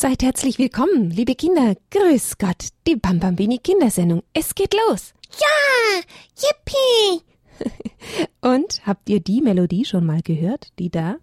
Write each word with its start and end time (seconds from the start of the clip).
Seid 0.00 0.22
herzlich 0.22 0.60
willkommen, 0.60 1.10
liebe 1.10 1.34
Kinder. 1.34 1.74
Grüß 1.90 2.38
Gott, 2.38 2.68
die 2.86 2.94
Bambambini 2.94 3.58
Kindersendung. 3.58 4.22
Es 4.32 4.54
geht 4.54 4.72
los. 4.72 5.12
Ja, 5.40 6.02
yippie. 6.36 7.24
Und 8.40 8.86
habt 8.86 9.10
ihr 9.10 9.18
die 9.18 9.40
Melodie 9.40 9.84
schon 9.84 10.06
mal 10.06 10.22
gehört, 10.22 10.68
die 10.78 10.88
da? 10.88 11.16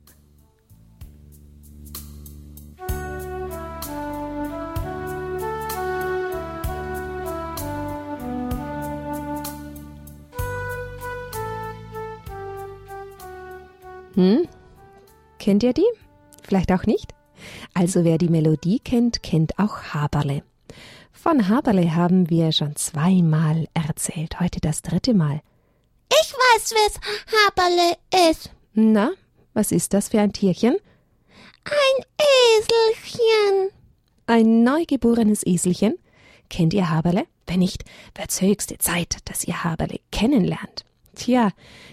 Hm? 14.16 14.50
Kennt 15.40 15.64
ihr 15.64 15.72
die? 15.72 15.88
Vielleicht 16.44 16.74
auch 16.74 16.86
nicht? 16.86 17.15
Also 17.74 18.04
wer 18.04 18.18
die 18.18 18.30
Melodie 18.30 18.80
kennt, 18.80 19.24
kennt 19.24 19.58
auch 19.60 19.94
Haberle. 19.94 20.44
Von 21.12 21.50
Haberle 21.50 21.96
haben 21.96 22.30
wir 22.30 22.52
schon 22.52 22.76
zweimal 22.76 23.68
erzählt, 23.74 24.40
heute 24.40 24.60
das 24.60 24.82
dritte 24.82 25.14
Mal. 25.14 25.42
Ich 26.10 26.34
weiß, 26.34 26.72
wer's 26.72 27.00
Haberle 27.48 28.30
ist. 28.32 28.52
Na, 28.74 29.12
was 29.54 29.72
ist 29.72 29.94
das 29.94 30.10
für 30.10 30.20
ein 30.20 30.34
Tierchen? 30.34 30.76
Ein 31.66 32.06
Eselchen. 32.60 33.72
Ein 34.28 34.64
neugeborenes 34.64 35.46
Eselchen? 35.46 35.96
Kennt 36.50 36.74
ihr 36.74 36.90
Haberle? 36.90 37.26
Wenn 37.48 37.60
nicht, 37.60 37.86
wird's 38.14 38.42
höchste 38.42 38.78
Zeit, 38.78 39.18
dass 39.26 39.46
ihr 39.46 39.64
Haberle 39.64 40.00
kennenlernt. 40.12 40.86
Tja, 41.16 41.52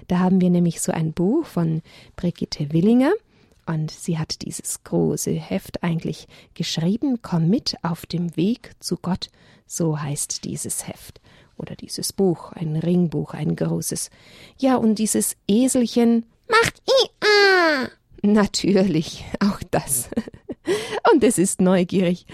da 0.08 0.18
haben 0.18 0.40
wir 0.40 0.50
nämlich 0.50 0.80
so 0.80 0.92
ein 0.92 1.12
Buch 1.12 1.46
von 1.46 1.82
Brigitte 2.16 2.72
Willinger 2.72 3.12
und 3.66 3.90
sie 3.90 4.18
hat 4.18 4.42
dieses 4.42 4.82
große 4.84 5.32
Heft 5.32 5.82
eigentlich 5.82 6.26
geschrieben. 6.54 7.20
Komm 7.22 7.48
mit 7.48 7.76
auf 7.82 8.06
dem 8.06 8.36
Weg 8.36 8.72
zu 8.80 8.96
Gott, 8.96 9.28
so 9.66 10.00
heißt 10.00 10.44
dieses 10.44 10.86
Heft 10.86 11.20
oder 11.56 11.76
dieses 11.76 12.12
Buch, 12.12 12.52
ein 12.52 12.76
Ringbuch, 12.76 13.34
ein 13.34 13.56
großes. 13.56 14.10
Ja, 14.58 14.76
und 14.76 14.96
dieses 14.98 15.36
Eselchen 15.46 16.26
macht 16.48 16.82
IA. 16.86 17.88
Natürlich, 18.22 19.24
auch 19.40 19.60
das. 19.70 20.08
und 21.12 21.24
es 21.24 21.38
ist 21.38 21.60
neugierig. 21.60 22.26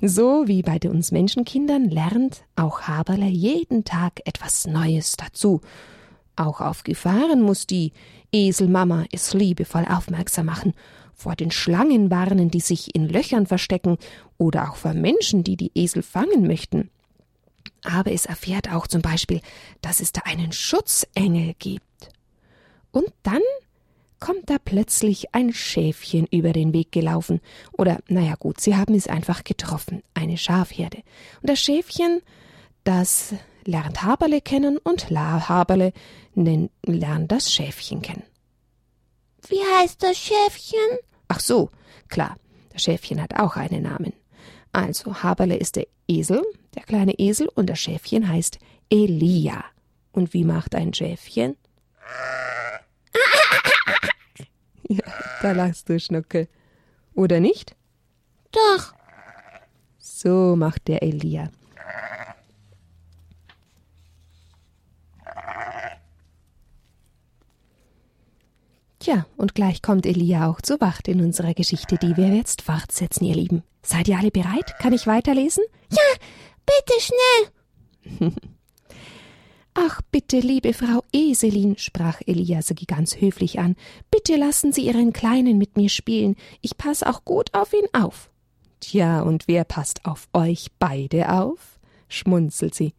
So 0.00 0.48
wie 0.48 0.62
bei 0.62 0.78
uns 0.88 1.12
Menschenkindern 1.12 1.88
lernt 1.88 2.42
auch 2.56 2.82
Haberle 2.82 3.26
jeden 3.28 3.84
Tag 3.84 4.20
etwas 4.24 4.66
Neues 4.66 5.16
dazu. 5.16 5.60
Auch 6.34 6.60
auf 6.60 6.82
Gefahren 6.82 7.40
muss 7.40 7.66
die 7.66 7.92
Eselmama 8.32 9.04
es 9.12 9.34
liebevoll 9.34 9.86
aufmerksam 9.88 10.46
machen, 10.46 10.74
vor 11.14 11.36
den 11.36 11.50
Schlangen 11.50 12.10
warnen, 12.10 12.50
die 12.50 12.60
sich 12.60 12.94
in 12.94 13.08
Löchern 13.08 13.46
verstecken, 13.46 13.98
oder 14.38 14.70
auch 14.70 14.76
vor 14.76 14.94
Menschen, 14.94 15.44
die 15.44 15.56
die 15.56 15.70
Esel 15.74 16.02
fangen 16.02 16.46
möchten. 16.46 16.90
Aber 17.84 18.12
es 18.12 18.26
erfährt 18.26 18.72
auch 18.72 18.86
zum 18.86 19.02
Beispiel, 19.02 19.40
dass 19.80 20.00
es 20.00 20.12
da 20.12 20.22
einen 20.24 20.52
Schutzengel 20.52 21.54
gibt. 21.58 21.84
Und 22.90 23.12
dann 23.22 23.42
kommt 24.20 24.50
da 24.50 24.56
plötzlich 24.64 25.34
ein 25.34 25.52
Schäfchen 25.52 26.26
über 26.30 26.52
den 26.52 26.72
Weg 26.72 26.92
gelaufen. 26.92 27.40
Oder, 27.72 27.98
naja 28.06 28.36
gut, 28.38 28.60
sie 28.60 28.76
haben 28.76 28.94
es 28.94 29.08
einfach 29.08 29.42
getroffen, 29.42 30.02
eine 30.14 30.38
Schafherde. 30.38 30.98
Und 31.40 31.50
das 31.50 31.58
Schäfchen, 31.58 32.20
das 32.84 33.34
lernt 33.64 34.02
Haberle 34.02 34.40
kennen 34.40 34.78
und 34.78 35.10
La 35.10 35.48
Haberle 35.48 35.92
lernt 36.34 37.32
das 37.32 37.52
Schäfchen 37.52 38.02
kennen. 38.02 38.24
Wie 39.48 39.60
heißt 39.60 40.02
das 40.02 40.16
Schäfchen? 40.18 40.98
Ach 41.28 41.40
so, 41.40 41.70
klar, 42.08 42.36
das 42.70 42.82
Schäfchen 42.82 43.20
hat 43.20 43.38
auch 43.38 43.56
einen 43.56 43.82
Namen. 43.82 44.12
Also 44.72 45.22
Haberle 45.22 45.56
ist 45.56 45.76
der 45.76 45.86
Esel, 46.08 46.42
der 46.74 46.82
kleine 46.84 47.18
Esel, 47.18 47.48
und 47.48 47.68
das 47.68 47.78
Schäfchen 47.78 48.28
heißt 48.28 48.58
Elia. 48.90 49.64
Und 50.12 50.32
wie 50.32 50.44
macht 50.44 50.74
ein 50.74 50.94
Schäfchen? 50.94 51.56
ja, 54.88 55.04
da 55.42 55.52
lachst 55.52 55.88
du, 55.88 55.98
Schnuckel. 55.98 56.48
Oder 57.14 57.40
nicht? 57.40 57.76
Doch. 58.50 58.94
So 59.98 60.56
macht 60.56 60.88
der 60.88 61.02
Elia. 61.02 61.50
Tja, 69.02 69.26
und 69.36 69.56
gleich 69.56 69.82
kommt 69.82 70.06
Elia 70.06 70.48
auch 70.48 70.60
zu 70.60 70.80
Wacht 70.80 71.08
in 71.08 71.20
unserer 71.20 71.54
Geschichte, 71.54 71.98
die 71.98 72.16
wir 72.16 72.28
jetzt 72.28 72.62
fortsetzen, 72.62 73.24
ihr 73.24 73.34
Lieben. 73.34 73.64
Seid 73.82 74.06
ihr 74.06 74.16
alle 74.16 74.30
bereit? 74.30 74.78
Kann 74.78 74.92
ich 74.92 75.08
weiterlesen? 75.08 75.64
Ja, 75.90 75.98
bitte 76.64 77.00
schnell. 78.20 78.32
Ach, 79.74 80.02
bitte, 80.12 80.38
liebe 80.38 80.72
Frau 80.72 81.02
Eselin, 81.12 81.76
sprach 81.78 82.20
Elia 82.26 82.62
sie 82.62 82.76
ganz 82.86 83.20
höflich 83.20 83.58
an, 83.58 83.74
bitte 84.12 84.36
lassen 84.36 84.72
Sie 84.72 84.86
Ihren 84.86 85.12
Kleinen 85.12 85.58
mit 85.58 85.76
mir 85.76 85.88
spielen. 85.88 86.36
Ich 86.60 86.76
pass 86.76 87.02
auch 87.02 87.24
gut 87.24 87.52
auf 87.54 87.72
ihn 87.72 87.88
auf. 87.92 88.30
Tja, 88.78 89.22
und 89.22 89.48
wer 89.48 89.64
passt 89.64 90.04
auf 90.04 90.28
euch 90.32 90.68
beide 90.78 91.32
auf? 91.32 91.80
schmunzelt 92.08 92.76
sie. 92.76 92.94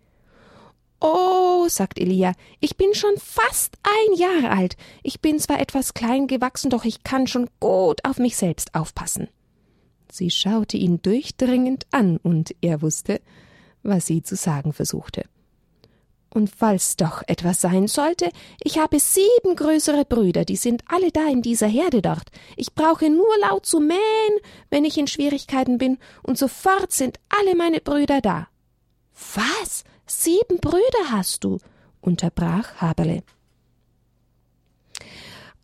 Oh, 1.06 1.68
sagt 1.68 2.00
Elia, 2.00 2.32
ich 2.62 2.78
bin 2.78 2.94
schon 2.94 3.18
fast 3.18 3.76
ein 3.84 4.18
Jahr 4.18 4.50
alt. 4.50 4.78
Ich 5.04 5.20
bin 5.20 5.38
zwar 5.38 5.60
etwas 5.60 5.94
klein 5.94 6.28
gewachsen, 6.28 6.70
doch 6.70 6.86
ich 6.86 7.04
kann 7.04 7.28
schon 7.28 7.50
gut 7.60 8.06
auf 8.06 8.20
mich 8.20 8.38
selbst 8.38 8.74
aufpassen. 8.74 9.28
Sie 10.10 10.32
schaute 10.32 10.78
ihn 10.78 11.02
durchdringend 11.02 11.88
an, 11.92 12.16
und 12.24 12.56
er 12.62 12.82
wusste, 12.82 13.20
was 13.84 14.06
sie 14.06 14.24
zu 14.24 14.38
sagen 14.38 14.72
versuchte. 14.72 15.26
Und 16.30 16.50
falls 16.50 16.96
doch 16.96 17.22
etwas 17.28 17.60
sein 17.60 17.90
sollte, 17.90 18.30
ich 18.64 18.78
habe 18.78 18.98
sieben 18.98 19.58
größere 19.58 20.06
Brüder, 20.06 20.46
die 20.46 20.56
sind 20.56 20.86
alle 20.88 21.12
da 21.12 21.28
in 21.28 21.42
dieser 21.42 21.68
Herde 21.68 22.02
dort. 22.02 22.30
Ich 22.56 22.76
brauche 22.76 23.10
nur 23.10 23.38
laut 23.42 23.66
zu 23.66 23.82
mähen, 23.82 24.00
wenn 24.70 24.86
ich 24.86 24.98
in 24.98 25.08
Schwierigkeiten 25.08 25.78
bin, 25.78 25.98
und 26.22 26.38
sofort 26.38 26.94
sind 26.94 27.20
alle 27.28 27.56
meine 27.56 27.82
Brüder 27.82 28.22
da. 28.22 28.48
Was? 29.36 29.84
Sieben 30.06 30.60
Brüder 30.60 31.12
hast 31.12 31.44
du, 31.44 31.60
unterbrach 32.02 32.76
Haberle. 32.76 33.24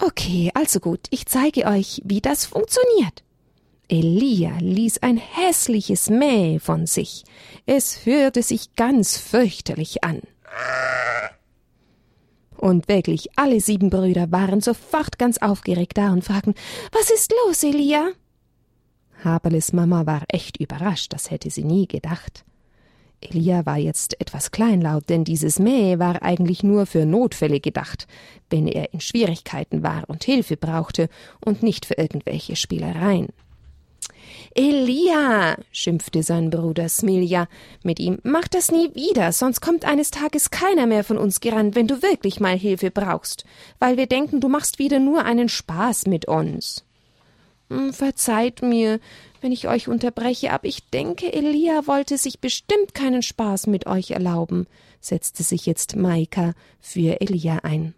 Okay, 0.02 0.50
also 0.54 0.80
gut, 0.80 1.08
ich 1.10 1.26
zeige 1.26 1.66
euch, 1.66 2.02
wie 2.06 2.22
das 2.22 2.46
funktioniert. 2.46 3.24
Elia 3.90 4.56
ließ 4.60 5.00
ein 5.00 5.18
hässliches 5.18 6.10
Mäh 6.10 6.60
von 6.60 6.86
sich. 6.86 7.26
Es 7.66 8.06
hörte 8.06 8.44
sich 8.44 8.76
ganz 8.76 9.18
fürchterlich 9.18 10.04
an. 10.04 10.22
Und 12.56 12.88
wirklich 12.88 13.30
alle 13.38 13.60
sieben 13.62 13.90
Brüder 13.90 14.32
waren 14.32 14.62
sofort 14.62 15.18
ganz 15.18 15.38
aufgeregt 15.40 15.98
da 15.98 16.12
und 16.12 16.24
fragten, 16.24 16.54
was 16.92 17.10
ist 17.10 17.34
los, 17.46 17.64
Elia? 17.64 18.12
Haberles 19.24 19.74
Mama 19.74 20.06
war 20.06 20.24
echt 20.30 20.58
überrascht, 20.58 21.12
das 21.14 21.32
hätte 21.32 21.50
sie 21.50 21.64
nie 21.64 21.88
gedacht. 21.88 22.46
Elia 23.22 23.66
war 23.66 23.78
jetzt 23.78 24.20
etwas 24.22 24.52
kleinlaut, 24.52 25.10
denn 25.10 25.24
dieses 25.24 25.60
Mäh 25.60 26.00
war 26.00 26.22
eigentlich 26.24 26.64
nur 26.64 26.86
für 26.86 27.06
Notfälle 27.06 27.60
gedacht, 27.60 28.08
wenn 28.50 28.68
er 28.68 28.94
in 28.94 29.02
Schwierigkeiten 29.02 29.84
war 29.84 30.04
und 30.08 30.24
Hilfe 30.24 30.58
brauchte 30.58 31.10
und 31.44 31.64
nicht 31.64 31.86
für 31.86 31.96
irgendwelche 31.96 32.56
Spielereien. 32.56 33.28
Elia, 34.56 35.58
schimpfte 35.72 36.24
sein 36.24 36.50
Bruder 36.50 36.90
Smilja 36.90 37.48
mit 37.84 38.00
ihm, 38.00 38.20
mach 38.24 38.48
das 38.48 38.72
nie 38.72 38.94
wieder, 38.96 39.32
sonst 39.32 39.62
kommt 39.62 39.86
eines 39.86 40.12
Tages 40.12 40.50
keiner 40.50 40.88
mehr 40.88 41.04
von 41.04 41.18
uns 41.18 41.40
gerannt, 41.40 41.76
wenn 41.76 41.88
du 41.88 42.02
wirklich 42.02 42.40
mal 42.40 42.58
Hilfe 42.58 42.92
brauchst, 42.92 43.46
weil 43.80 43.98
wir 43.98 44.08
denken, 44.08 44.42
du 44.42 44.50
machst 44.50 44.80
wieder 44.80 45.00
nur 45.00 45.26
einen 45.26 45.50
Spaß 45.50 46.08
mit 46.08 46.26
uns. 46.28 46.86
Hm, 47.70 47.94
verzeiht 47.94 48.62
mir, 48.64 49.00
wenn 49.42 49.52
ich 49.52 49.68
euch 49.68 49.88
unterbreche, 49.88 50.52
aber 50.52 50.66
ich 50.66 50.90
denke, 50.90 51.32
Elia 51.32 51.88
wollte 51.88 52.18
sich 52.18 52.40
bestimmt 52.40 52.94
keinen 52.94 53.22
Spaß 53.22 53.68
mit 53.68 53.88
euch 53.88 54.12
erlauben, 54.12 54.68
setzte 55.00 55.44
sich 55.44 55.66
jetzt 55.66 55.96
Maika 55.96 56.54
für 56.80 57.22
Elia 57.22 57.60
ein. 57.64 57.94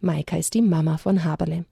Maika 0.00 0.36
ist 0.36 0.54
die 0.54 0.62
Mama 0.62 0.98
von 0.98 1.24
Haberle. 1.24 1.64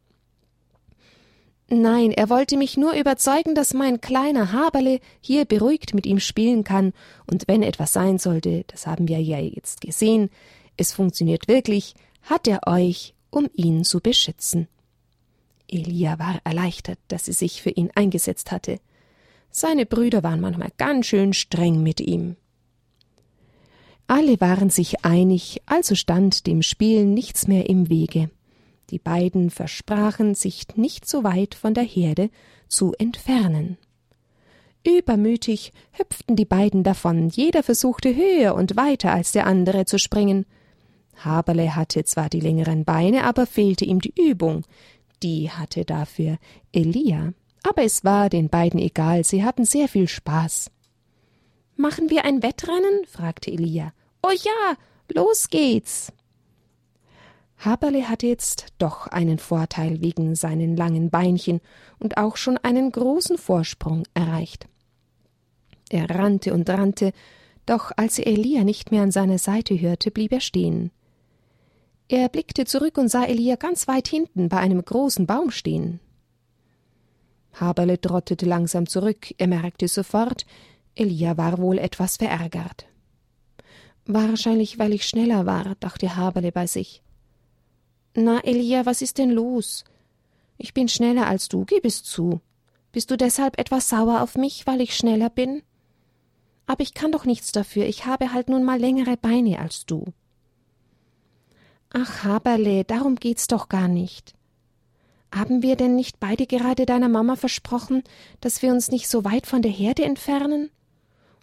Nein, 1.68 2.12
er 2.12 2.28
wollte 2.28 2.56
mich 2.56 2.76
nur 2.76 2.92
überzeugen, 2.92 3.54
dass 3.54 3.72
mein 3.72 4.00
kleiner 4.00 4.52
Haberle 4.52 5.00
hier 5.20 5.46
beruhigt 5.46 5.94
mit 5.94 6.04
ihm 6.04 6.20
spielen 6.20 6.62
kann, 6.62 6.92
und 7.26 7.48
wenn 7.48 7.62
etwas 7.62 7.92
sein 7.92 8.18
sollte, 8.18 8.64
das 8.66 8.86
haben 8.86 9.08
wir 9.08 9.20
ja 9.20 9.38
jetzt 9.38 9.80
gesehen, 9.80 10.30
es 10.76 10.92
funktioniert 10.92 11.48
wirklich, 11.48 11.94
hat 12.22 12.46
er 12.46 12.66
euch, 12.66 13.14
um 13.30 13.48
ihn 13.54 13.84
zu 13.84 14.00
beschützen. 14.00 14.68
Elia 15.68 16.18
war 16.18 16.40
erleichtert, 16.44 16.98
dass 17.08 17.24
sie 17.24 17.32
sich 17.32 17.62
für 17.62 17.70
ihn 17.70 17.90
eingesetzt 17.94 18.52
hatte. 18.52 18.78
Seine 19.56 19.86
Brüder 19.86 20.24
waren 20.24 20.40
manchmal 20.40 20.70
ganz 20.78 21.06
schön 21.06 21.32
streng 21.32 21.80
mit 21.80 22.00
ihm. 22.00 22.34
Alle 24.08 24.40
waren 24.40 24.68
sich 24.68 25.04
einig, 25.04 25.62
also 25.64 25.94
stand 25.94 26.48
dem 26.48 26.60
Spielen 26.60 27.14
nichts 27.14 27.46
mehr 27.46 27.70
im 27.70 27.88
Wege. 27.88 28.30
Die 28.90 28.98
beiden 28.98 29.50
versprachen, 29.50 30.34
sich 30.34 30.66
nicht 30.74 31.08
so 31.08 31.22
weit 31.22 31.54
von 31.54 31.72
der 31.72 31.84
Herde 31.84 32.30
zu 32.66 32.94
entfernen. 32.98 33.78
Übermütig 34.84 35.72
hüpften 35.92 36.34
die 36.34 36.46
beiden 36.46 36.82
davon, 36.82 37.28
jeder 37.28 37.62
versuchte 37.62 38.12
höher 38.12 38.56
und 38.56 38.74
weiter 38.74 39.12
als 39.12 39.30
der 39.30 39.46
andere 39.46 39.84
zu 39.84 40.00
springen. 40.00 40.46
Haberle 41.18 41.76
hatte 41.76 42.02
zwar 42.02 42.28
die 42.28 42.40
längeren 42.40 42.84
Beine, 42.84 43.22
aber 43.22 43.46
fehlte 43.46 43.84
ihm 43.84 44.00
die 44.00 44.14
Übung. 44.20 44.66
Die 45.22 45.48
hatte 45.48 45.84
dafür 45.84 46.38
Elia. 46.72 47.34
Aber 47.64 47.82
es 47.82 48.04
war 48.04 48.28
den 48.28 48.50
beiden 48.50 48.78
egal, 48.78 49.24
sie 49.24 49.42
hatten 49.42 49.64
sehr 49.64 49.88
viel 49.88 50.06
Spaß. 50.06 50.70
Machen 51.76 52.10
wir 52.10 52.24
ein 52.24 52.42
Wettrennen? 52.42 53.04
fragte 53.06 53.50
Elia. 53.50 53.92
Oh 54.22 54.30
ja, 54.30 54.76
los 55.12 55.48
geht's. 55.48 56.12
Haberle 57.56 58.08
hatte 58.08 58.26
jetzt 58.26 58.66
doch 58.78 59.06
einen 59.06 59.38
Vorteil 59.38 60.02
wegen 60.02 60.34
seinen 60.34 60.76
langen 60.76 61.08
Beinchen 61.08 61.60
und 61.98 62.18
auch 62.18 62.36
schon 62.36 62.58
einen 62.58 62.92
großen 62.92 63.38
Vorsprung 63.38 64.02
erreicht. 64.12 64.66
Er 65.88 66.10
rannte 66.10 66.52
und 66.52 66.68
rannte, 66.68 67.12
doch 67.64 67.92
als 67.96 68.18
er 68.18 68.26
Elia 68.26 68.64
nicht 68.64 68.90
mehr 68.90 69.02
an 69.02 69.10
seiner 69.10 69.38
Seite 69.38 69.80
hörte, 69.80 70.10
blieb 70.10 70.32
er 70.32 70.40
stehen. 70.40 70.90
Er 72.08 72.28
blickte 72.28 72.66
zurück 72.66 72.98
und 72.98 73.08
sah 73.08 73.24
Elia 73.24 73.56
ganz 73.56 73.88
weit 73.88 74.08
hinten 74.08 74.50
bei 74.50 74.58
einem 74.58 74.84
großen 74.84 75.26
Baum 75.26 75.50
stehen. 75.50 76.00
Haberle 77.54 78.00
trottete 78.00 78.46
langsam 78.46 78.86
zurück, 78.86 79.34
er 79.38 79.46
merkte 79.46 79.88
sofort, 79.88 80.46
Elia 80.94 81.36
war 81.36 81.58
wohl 81.58 81.78
etwas 81.78 82.16
verärgert. 82.16 82.86
Wahrscheinlich, 84.06 84.78
weil 84.78 84.92
ich 84.92 85.06
schneller 85.06 85.46
war, 85.46 85.74
dachte 85.80 86.16
Haberle 86.16 86.52
bei 86.52 86.66
sich. 86.66 87.02
Na, 88.14 88.40
Elia, 88.44 88.86
was 88.86 89.02
ist 89.02 89.18
denn 89.18 89.30
los? 89.30 89.84
Ich 90.58 90.74
bin 90.74 90.88
schneller 90.88 91.26
als 91.26 91.48
du, 91.48 91.64
gib 91.64 91.84
es 91.84 92.02
zu. 92.02 92.40
Bist 92.92 93.10
du 93.10 93.16
deshalb 93.16 93.58
etwas 93.58 93.88
sauer 93.88 94.22
auf 94.22 94.36
mich, 94.36 94.66
weil 94.66 94.80
ich 94.80 94.96
schneller 94.96 95.30
bin? 95.30 95.62
Aber 96.66 96.82
ich 96.82 96.94
kann 96.94 97.12
doch 97.12 97.24
nichts 97.24 97.50
dafür, 97.52 97.86
ich 97.86 98.06
habe 98.06 98.32
halt 98.32 98.48
nun 98.48 98.62
mal 98.62 98.78
längere 98.78 99.16
Beine 99.16 99.58
als 99.58 99.84
du. 99.86 100.04
Ach, 101.92 102.24
Haberle, 102.24 102.84
darum 102.84 103.16
geht's 103.16 103.46
doch 103.46 103.68
gar 103.68 103.88
nicht. 103.88 104.34
Haben 105.34 105.62
wir 105.62 105.74
denn 105.74 105.96
nicht 105.96 106.20
beide 106.20 106.46
gerade 106.46 106.86
deiner 106.86 107.08
Mama 107.08 107.34
versprochen, 107.34 108.04
dass 108.40 108.62
wir 108.62 108.70
uns 108.70 108.92
nicht 108.92 109.08
so 109.08 109.24
weit 109.24 109.46
von 109.48 109.62
der 109.62 109.72
Herde 109.72 110.04
entfernen? 110.04 110.70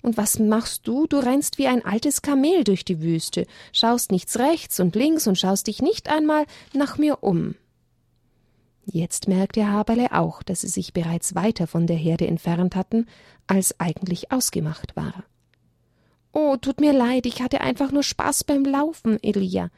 Und 0.02 0.16
was 0.16 0.40
machst 0.40 0.88
du? 0.88 1.08
Du 1.08 1.18
rennst 1.18 1.58
wie 1.58 1.68
ein 1.68 1.84
altes 1.84 2.22
Kamel 2.22 2.64
durch 2.64 2.86
die 2.86 3.02
Wüste, 3.02 3.46
schaust 3.74 4.12
nichts 4.12 4.40
rechts 4.40 4.80
und 4.80 4.96
links 4.96 5.28
und 5.28 5.38
schaust 5.38 5.68
dich 5.68 5.82
nicht 5.82 6.10
einmal 6.10 6.46
nach 6.74 6.98
mir 6.98 7.22
um. 7.22 7.56
Jetzt 8.86 9.28
merkte 9.28 9.68
Haberle 9.68 10.14
auch, 10.14 10.42
dass 10.42 10.62
sie 10.62 10.70
sich 10.70 10.94
bereits 10.94 11.36
weiter 11.36 11.68
von 11.68 11.86
der 11.86 11.98
Herde 11.98 12.28
entfernt 12.28 12.76
hatten, 12.76 13.08
als 13.46 13.78
eigentlich 13.80 14.32
ausgemacht 14.32 14.96
war. 14.96 15.26
Oh, 16.32 16.56
tut 16.56 16.80
mir 16.80 16.94
leid, 16.94 17.26
ich 17.26 17.42
hatte 17.42 17.60
einfach 17.60 17.92
nur 17.92 18.04
Spaß 18.04 18.46
beim 18.46 18.64
Laufen, 18.64 19.22
Elia. 19.22 19.70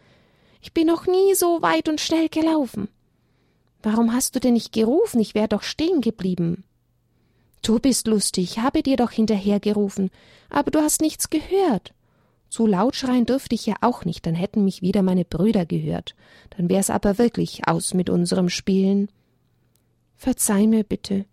Ich 0.62 0.72
bin 0.72 0.86
noch 0.86 1.08
nie 1.08 1.34
so 1.34 1.64
weit 1.64 1.90
und 1.90 2.00
schnell 2.00 2.30
gelaufen. 2.30 2.90
Warum 3.84 4.14
hast 4.14 4.36
du 4.36 4.40
denn 4.40 4.54
nicht 4.54 4.72
gerufen? 4.72 5.20
Ich 5.20 5.36
wär 5.36 5.48
doch 5.48 5.62
stehen 5.62 6.02
geblieben. 6.02 6.64
Du 7.62 7.80
bist 7.80 8.08
lustig, 8.08 8.60
habe 8.60 8.82
dir 8.82 8.98
doch 8.98 9.12
hinterhergerufen, 9.12 10.10
aber 10.50 10.72
du 10.72 10.80
hast 10.80 11.02
nichts 11.02 11.30
gehört. 11.30 11.94
Zu 12.50 12.66
laut 12.68 12.96
schreien 12.96 13.26
dürfte 13.26 13.56
ich 13.56 13.66
ja 13.66 13.76
auch 13.82 14.06
nicht, 14.06 14.26
dann 14.26 14.36
hätten 14.36 14.64
mich 14.64 14.82
wieder 14.82 15.02
meine 15.02 15.26
Brüder 15.26 15.66
gehört. 15.66 16.16
Dann 16.52 16.70
wär's 16.70 16.90
aber 16.90 17.18
wirklich 17.18 17.68
aus 17.68 17.94
mit 17.94 18.10
unserem 18.10 18.50
Spielen. 18.50 19.10
Verzeih 20.16 20.68
mir 20.68 20.84
bitte. 20.84 21.26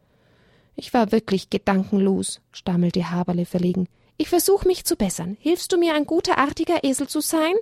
Ich 0.76 0.94
war 0.94 1.12
wirklich 1.12 1.50
gedankenlos, 1.50 2.40
stammelte 2.52 3.10
Haberle 3.10 3.44
verlegen. 3.44 3.86
Ich 4.16 4.28
versuch 4.28 4.64
mich 4.64 4.84
zu 4.84 4.96
bessern. 4.96 5.36
Hilfst 5.40 5.72
du 5.72 5.78
mir, 5.78 5.94
ein 5.94 6.06
guter, 6.06 6.38
artiger 6.38 6.84
Esel 6.84 7.06
zu 7.06 7.20
sein? 7.20 7.54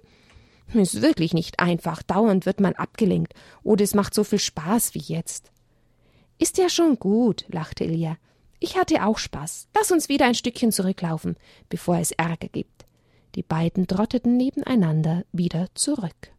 Ist 0.74 1.00
wirklich 1.00 1.32
nicht 1.32 1.60
einfach. 1.60 2.02
Dauernd 2.02 2.46
wird 2.46 2.60
man 2.60 2.74
abgelenkt. 2.74 3.34
Oder 3.62 3.84
es 3.84 3.94
macht 3.94 4.14
so 4.14 4.24
viel 4.24 4.38
Spaß 4.38 4.94
wie 4.94 4.98
jetzt. 5.00 5.50
Ist 6.38 6.58
ja 6.58 6.68
schon 6.68 6.98
gut, 6.98 7.46
lachte 7.48 7.84
Elia. 7.84 8.16
Ich 8.60 8.76
hatte 8.76 9.04
auch 9.04 9.18
Spaß. 9.18 9.68
Lass 9.76 9.90
uns 9.90 10.08
wieder 10.08 10.26
ein 10.26 10.34
Stückchen 10.34 10.72
zurücklaufen, 10.72 11.36
bevor 11.68 11.98
es 11.98 12.12
Ärger 12.12 12.48
gibt. 12.48 12.86
Die 13.34 13.42
beiden 13.42 13.86
trotteten 13.86 14.36
nebeneinander 14.36 15.24
wieder 15.32 15.68
zurück. 15.74 16.32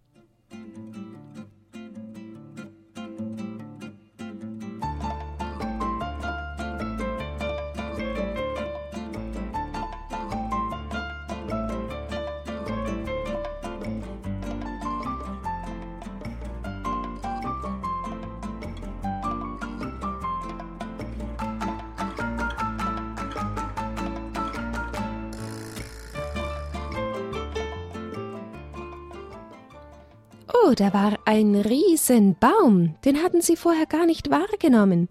Oh, 30.69 30.75
da 30.75 30.93
war 30.93 31.17
ein 31.25 31.55
Riesenbaum, 31.55 32.93
den 33.03 33.23
hatten 33.23 33.41
sie 33.41 33.55
vorher 33.55 33.87
gar 33.87 34.05
nicht 34.05 34.29
wahrgenommen. 34.29 35.07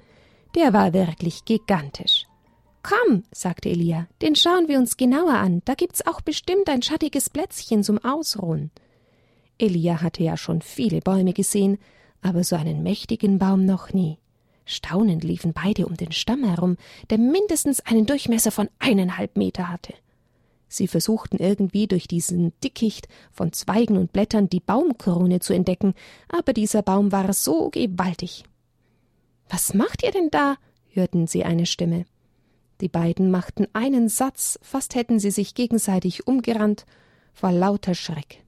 Der 0.54 0.72
war 0.72 0.92
wirklich 0.92 1.46
gigantisch. 1.46 2.26
Komm, 2.84 3.24
sagte 3.32 3.68
Elia, 3.68 4.06
den 4.22 4.36
schauen 4.36 4.68
wir 4.68 4.78
uns 4.78 4.96
genauer 4.96 5.34
an, 5.34 5.62
da 5.64 5.74
gibt's 5.74 6.06
auch 6.06 6.20
bestimmt 6.20 6.68
ein 6.68 6.82
schattiges 6.82 7.28
Plätzchen 7.28 7.82
zum 7.82 7.98
Ausruhen. 8.04 8.70
Elia 9.58 10.00
hatte 10.00 10.22
ja 10.22 10.36
schon 10.36 10.62
viele 10.62 11.00
Bäume 11.00 11.32
gesehen, 11.32 11.78
aber 12.22 12.44
so 12.44 12.54
einen 12.54 12.84
mächtigen 12.84 13.40
Baum 13.40 13.64
noch 13.64 13.92
nie. 13.92 14.18
Staunend 14.64 15.24
liefen 15.24 15.54
beide 15.54 15.86
um 15.86 15.96
den 15.96 16.12
Stamm 16.12 16.44
herum, 16.44 16.76
der 17.10 17.18
mindestens 17.18 17.80
einen 17.80 18.06
Durchmesser 18.06 18.52
von 18.52 18.68
eineinhalb 18.78 19.36
Meter 19.36 19.68
hatte. 19.68 19.94
Sie 20.68 20.86
versuchten 20.86 21.38
irgendwie 21.38 21.86
durch 21.86 22.06
diesen 22.06 22.52
Dickicht 22.60 23.08
von 23.32 23.52
Zweigen 23.52 23.96
und 23.96 24.12
Blättern 24.12 24.50
die 24.50 24.60
Baumkrone 24.60 25.40
zu 25.40 25.54
entdecken, 25.54 25.94
aber 26.28 26.52
dieser 26.52 26.82
Baum 26.82 27.10
war 27.10 27.32
so 27.32 27.70
gewaltig. 27.70 28.44
Was 29.48 29.74
macht 29.74 30.02
ihr 30.02 30.12
denn 30.12 30.28
da? 30.30 30.56
hörten 30.90 31.26
sie 31.26 31.44
eine 31.44 31.64
Stimme. 31.64 32.04
Die 32.80 32.88
beiden 32.88 33.30
machten 33.30 33.66
einen 33.72 34.08
Satz, 34.08 34.58
fast 34.62 34.94
hätten 34.94 35.18
sie 35.18 35.30
sich 35.30 35.54
gegenseitig 35.54 36.26
umgerannt 36.26 36.86
vor 37.32 37.50
lauter 37.50 37.94
Schreck. 37.94 38.44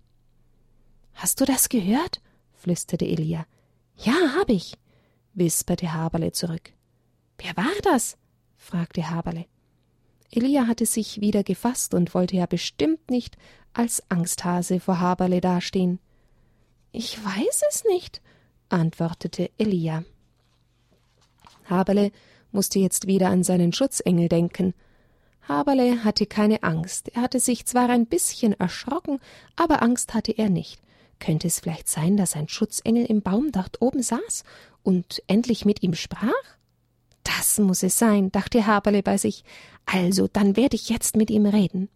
Hast 1.15 1.41
du 1.41 1.45
das 1.45 1.69
gehört? 1.69 2.21
flüsterte 2.55 3.07
Elia. 3.07 3.47
Ja, 3.97 4.15
hab 4.39 4.51
ich, 4.51 4.77
wisperte 5.35 5.93
Haberle 5.93 6.33
zurück. 6.33 6.73
Wer 7.39 7.57
war 7.57 7.73
das? 7.83 8.17
fragte 8.57 9.11
Haberle. 9.11 9.47
Elia 10.31 10.67
hatte 10.67 10.87
sich 10.87 11.21
wieder 11.21 11.43
gefasst 11.43 11.95
und 11.95 12.15
wollte 12.15 12.37
ja 12.37 12.47
bestimmt 12.47 13.11
nicht 13.11 13.37
als 13.73 14.03
Angsthase 14.11 14.81
vor 14.81 15.01
Haberle 15.01 15.41
dastehen. 15.41 15.99
Ich 16.93 17.25
weiß 17.25 17.63
es 17.69 17.85
nicht, 17.85 18.21
antwortete 18.69 19.51
Elia. 19.59 20.05
Haberle 21.65 22.11
musste 22.53 22.79
jetzt 22.79 23.07
wieder 23.07 23.29
an 23.29 23.43
seinen 23.45 23.73
Schutzengel 23.73 24.29
denken. 24.29 24.75
Haberle 25.43 26.05
hatte 26.05 26.27
keine 26.27 26.63
Angst. 26.63 27.11
Er 27.15 27.23
hatte 27.23 27.41
sich 27.41 27.67
zwar 27.67 27.89
ein 27.89 28.07
bisschen 28.07 28.53
erschrocken, 28.53 29.21
aber 29.57 29.83
Angst 29.83 30.15
hatte 30.15 30.33
er 30.33 30.51
nicht. 30.51 30.81
Könnte 31.19 31.49
es 31.49 31.61
vielleicht 31.61 31.89
sein, 31.89 32.17
dass 32.17 32.35
ein 32.35 32.49
Schutzengel 32.49 33.05
im 33.05 33.23
Baum 33.23 33.53
dort 33.53 33.81
oben 33.83 34.03
saß 34.03 34.45
und 34.83 35.23
endlich 35.27 35.65
mit 35.65 35.83
ihm 35.83 35.95
sprach? 35.95 36.31
Das 37.37 37.59
muss 37.59 37.83
es 37.83 37.99
sein, 37.99 38.33
dachte 38.33 38.67
Haberle 38.67 39.03
bei 39.03 39.17
sich. 39.17 39.45
Also, 39.87 40.27
dann 40.27 40.57
werde 40.57 40.75
ich 40.75 40.89
jetzt 40.89 41.17
mit 41.17 41.31
ihm 41.31 41.47
reden. 41.47 41.89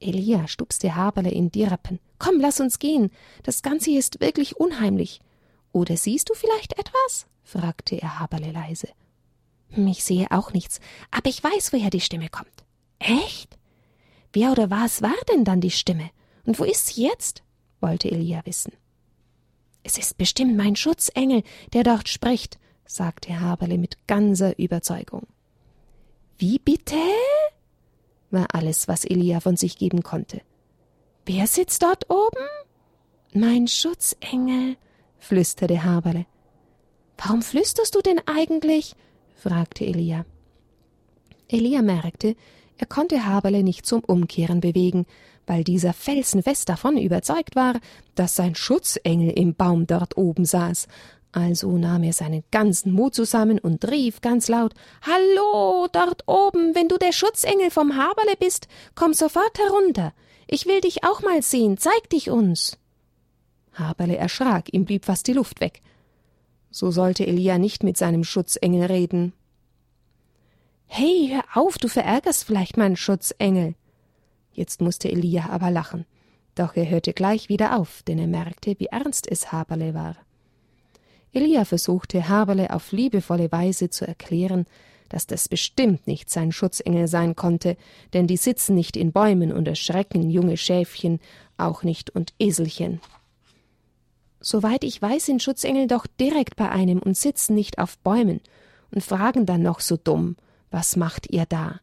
Elia 0.00 0.48
stupste 0.48 0.96
Haberle 0.96 1.30
in 1.30 1.50
die 1.50 1.64
Rappen. 1.64 2.00
Komm, 2.18 2.40
lass 2.40 2.58
uns 2.60 2.78
gehen. 2.78 3.10
Das 3.42 3.62
Ganze 3.62 3.92
ist 3.92 4.20
wirklich 4.20 4.56
unheimlich. 4.56 5.20
Oder 5.72 5.96
siehst 5.96 6.30
du 6.30 6.34
vielleicht 6.34 6.78
etwas? 6.78 7.26
fragte 7.42 8.00
er 8.00 8.18
Haberle 8.18 8.50
leise. 8.50 8.88
Ich 9.76 10.02
sehe 10.02 10.26
auch 10.30 10.52
nichts, 10.52 10.80
aber 11.12 11.28
ich 11.30 11.42
weiß, 11.44 11.72
woher 11.72 11.90
die 11.90 12.00
Stimme 12.00 12.28
kommt. 12.28 12.64
Echt? 12.98 13.56
Wer 14.32 14.50
oder 14.50 14.68
was 14.68 15.00
war 15.00 15.14
denn 15.32 15.44
dann 15.44 15.60
die 15.60 15.70
Stimme? 15.70 16.10
Und 16.44 16.58
wo 16.58 16.64
ist 16.64 16.88
sie 16.88 17.04
jetzt? 17.04 17.44
wollte 17.80 18.10
Elia 18.10 18.44
wissen. 18.44 18.72
Es 19.84 19.96
ist 19.96 20.18
bestimmt 20.18 20.56
mein 20.56 20.76
Schutzengel, 20.76 21.44
der 21.72 21.84
dort 21.84 22.08
spricht, 22.08 22.58
sagte 22.90 23.40
Haberle 23.40 23.78
mit 23.78 24.06
ganzer 24.08 24.58
Überzeugung. 24.58 25.26
Wie 26.38 26.58
bitte? 26.58 26.96
war 28.30 28.46
alles, 28.52 28.88
was 28.88 29.04
Elia 29.04 29.40
von 29.40 29.56
sich 29.56 29.78
geben 29.78 30.02
konnte. 30.02 30.40
Wer 31.26 31.46
sitzt 31.46 31.82
dort 31.82 32.10
oben? 32.10 32.46
Mein 33.32 33.68
Schutzengel, 33.68 34.76
flüsterte 35.18 35.84
Haberle. 35.84 36.26
Warum 37.18 37.42
flüsterst 37.42 37.94
du 37.94 38.00
denn 38.00 38.20
eigentlich? 38.26 38.94
fragte 39.36 39.84
Elia. 39.84 40.24
Elia 41.48 41.82
merkte, 41.82 42.34
er 42.76 42.86
konnte 42.86 43.26
Haberle 43.26 43.62
nicht 43.62 43.86
zum 43.86 44.00
Umkehren 44.00 44.60
bewegen, 44.60 45.06
weil 45.46 45.64
dieser 45.64 45.92
felsenfest 45.92 46.68
davon 46.68 46.96
überzeugt 46.96 47.54
war, 47.54 47.78
dass 48.14 48.36
sein 48.36 48.54
Schutzengel 48.54 49.30
im 49.30 49.54
Baum 49.54 49.86
dort 49.86 50.16
oben 50.16 50.44
saß. 50.44 50.88
Also 51.32 51.78
nahm 51.78 52.02
er 52.02 52.12
seinen 52.12 52.42
ganzen 52.50 52.92
Mut 52.92 53.14
zusammen 53.14 53.58
und 53.60 53.88
rief 53.88 54.20
ganz 54.20 54.48
laut 54.48 54.74
Hallo, 55.02 55.86
dort 55.92 56.26
oben, 56.26 56.74
wenn 56.74 56.88
du 56.88 56.98
der 56.98 57.12
Schutzengel 57.12 57.70
vom 57.70 57.96
Haberle 57.96 58.36
bist, 58.38 58.66
komm 58.96 59.14
sofort 59.14 59.58
herunter. 59.58 60.12
Ich 60.48 60.66
will 60.66 60.80
dich 60.80 61.04
auch 61.04 61.22
mal 61.22 61.42
sehen, 61.42 61.78
zeig 61.78 62.10
dich 62.10 62.30
uns. 62.30 62.78
Haberle 63.74 64.16
erschrak, 64.16 64.72
ihm 64.72 64.84
blieb 64.84 65.04
fast 65.04 65.28
die 65.28 65.32
Luft 65.32 65.60
weg. 65.60 65.82
So 66.72 66.90
sollte 66.90 67.26
Elia 67.26 67.58
nicht 67.58 67.84
mit 67.84 67.96
seinem 67.96 68.24
Schutzengel 68.24 68.86
reden. 68.86 69.32
Hey, 70.86 71.30
hör 71.30 71.62
auf, 71.62 71.78
du 71.78 71.86
verärgerst 71.86 72.42
vielleicht 72.42 72.76
meinen 72.76 72.96
Schutzengel. 72.96 73.76
Jetzt 74.52 74.80
musste 74.80 75.08
Elia 75.08 75.48
aber 75.50 75.70
lachen. 75.70 76.06
Doch 76.56 76.74
er 76.74 76.88
hörte 76.90 77.12
gleich 77.12 77.48
wieder 77.48 77.78
auf, 77.78 78.02
denn 78.02 78.18
er 78.18 78.26
merkte, 78.26 78.74
wie 78.78 78.86
ernst 78.86 79.30
es 79.30 79.52
Haberle 79.52 79.94
war. 79.94 80.16
Elia 81.32 81.64
versuchte 81.64 82.28
Haberle 82.28 82.70
auf 82.70 82.92
liebevolle 82.92 83.52
Weise 83.52 83.90
zu 83.90 84.06
erklären, 84.06 84.66
dass 85.08 85.26
das 85.26 85.48
bestimmt 85.48 86.06
nicht 86.06 86.30
sein 86.30 86.52
Schutzengel 86.52 87.08
sein 87.08 87.36
konnte, 87.36 87.76
denn 88.12 88.26
die 88.26 88.36
sitzen 88.36 88.74
nicht 88.74 88.96
in 88.96 89.12
Bäumen 89.12 89.52
und 89.52 89.68
erschrecken 89.68 90.30
junge 90.30 90.56
Schäfchen, 90.56 91.20
auch 91.56 91.82
nicht 91.82 92.10
und 92.10 92.32
Eselchen. 92.38 93.00
Soweit 94.40 94.84
ich 94.84 95.02
weiß, 95.02 95.26
sind 95.26 95.42
Schutzengel 95.42 95.86
doch 95.86 96.06
direkt 96.06 96.56
bei 96.56 96.70
einem 96.70 97.00
und 97.00 97.16
sitzen 97.16 97.54
nicht 97.54 97.78
auf 97.78 97.98
Bäumen 97.98 98.40
und 98.90 99.04
fragen 99.04 99.46
dann 99.46 99.62
noch 99.62 99.80
so 99.80 99.96
dumm, 99.96 100.36
was 100.70 100.96
macht 100.96 101.28
ihr 101.30 101.44
da? 101.46 101.80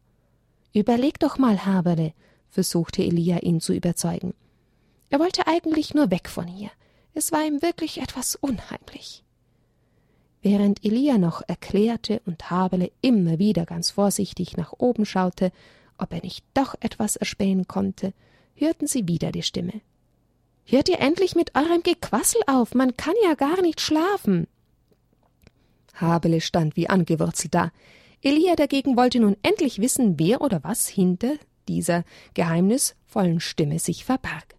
Überleg 0.74 1.20
doch 1.20 1.38
mal, 1.38 1.64
Haberle, 1.64 2.12
versuchte 2.48 3.02
Elia 3.02 3.38
ihn 3.38 3.60
zu 3.60 3.72
überzeugen. 3.72 4.34
Er 5.10 5.20
wollte 5.20 5.46
eigentlich 5.46 5.94
nur 5.94 6.10
weg 6.10 6.28
von 6.28 6.46
hier. 6.46 6.70
Es 7.14 7.32
war 7.32 7.44
ihm 7.44 7.62
wirklich 7.62 8.00
etwas 8.00 8.34
unheimlich. 8.36 9.22
Während 10.42 10.84
Elia 10.84 11.18
noch 11.18 11.42
erklärte 11.46 12.22
und 12.24 12.50
Haberle 12.50 12.92
immer 13.00 13.38
wieder 13.38 13.66
ganz 13.66 13.90
vorsichtig 13.90 14.56
nach 14.56 14.72
oben 14.78 15.04
schaute, 15.04 15.50
ob 15.98 16.12
er 16.12 16.22
nicht 16.22 16.44
doch 16.54 16.74
etwas 16.80 17.16
erspähen 17.16 17.66
konnte, 17.66 18.14
hörten 18.54 18.86
sie 18.86 19.08
wieder 19.08 19.32
die 19.32 19.42
Stimme. 19.42 19.80
Hört 20.64 20.88
ihr 20.88 21.00
endlich 21.00 21.34
mit 21.34 21.54
eurem 21.56 21.82
Gequassel 21.82 22.40
auf, 22.46 22.74
man 22.74 22.96
kann 22.96 23.14
ja 23.24 23.34
gar 23.34 23.60
nicht 23.62 23.80
schlafen. 23.80 24.46
Habele 25.94 26.40
stand 26.40 26.76
wie 26.76 26.88
angewurzelt 26.88 27.54
da. 27.54 27.72
Elia 28.22 28.54
dagegen 28.54 28.96
wollte 28.96 29.18
nun 29.18 29.36
endlich 29.42 29.80
wissen, 29.80 30.18
wer 30.18 30.40
oder 30.40 30.62
was 30.62 30.86
hinter 30.86 31.34
dieser 31.68 32.04
geheimnisvollen 32.34 33.40
Stimme 33.40 33.78
sich 33.78 34.04
verbarg. 34.04 34.54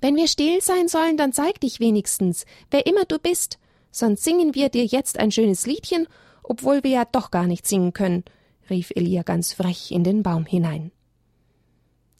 Wenn 0.00 0.16
wir 0.16 0.28
still 0.28 0.60
sein 0.60 0.88
sollen, 0.88 1.16
dann 1.16 1.32
zeig 1.32 1.60
dich 1.60 1.80
wenigstens, 1.80 2.44
wer 2.70 2.86
immer 2.86 3.04
du 3.04 3.18
bist, 3.18 3.58
sonst 3.90 4.24
singen 4.24 4.54
wir 4.54 4.68
dir 4.68 4.84
jetzt 4.84 5.18
ein 5.18 5.30
schönes 5.30 5.66
Liedchen, 5.66 6.06
obwohl 6.42 6.82
wir 6.84 6.90
ja 6.90 7.04
doch 7.04 7.30
gar 7.30 7.46
nicht 7.46 7.66
singen 7.66 7.92
können, 7.92 8.24
rief 8.70 8.92
Elia 8.94 9.22
ganz 9.22 9.52
frech 9.52 9.90
in 9.90 10.04
den 10.04 10.22
Baum 10.22 10.46
hinein. 10.46 10.92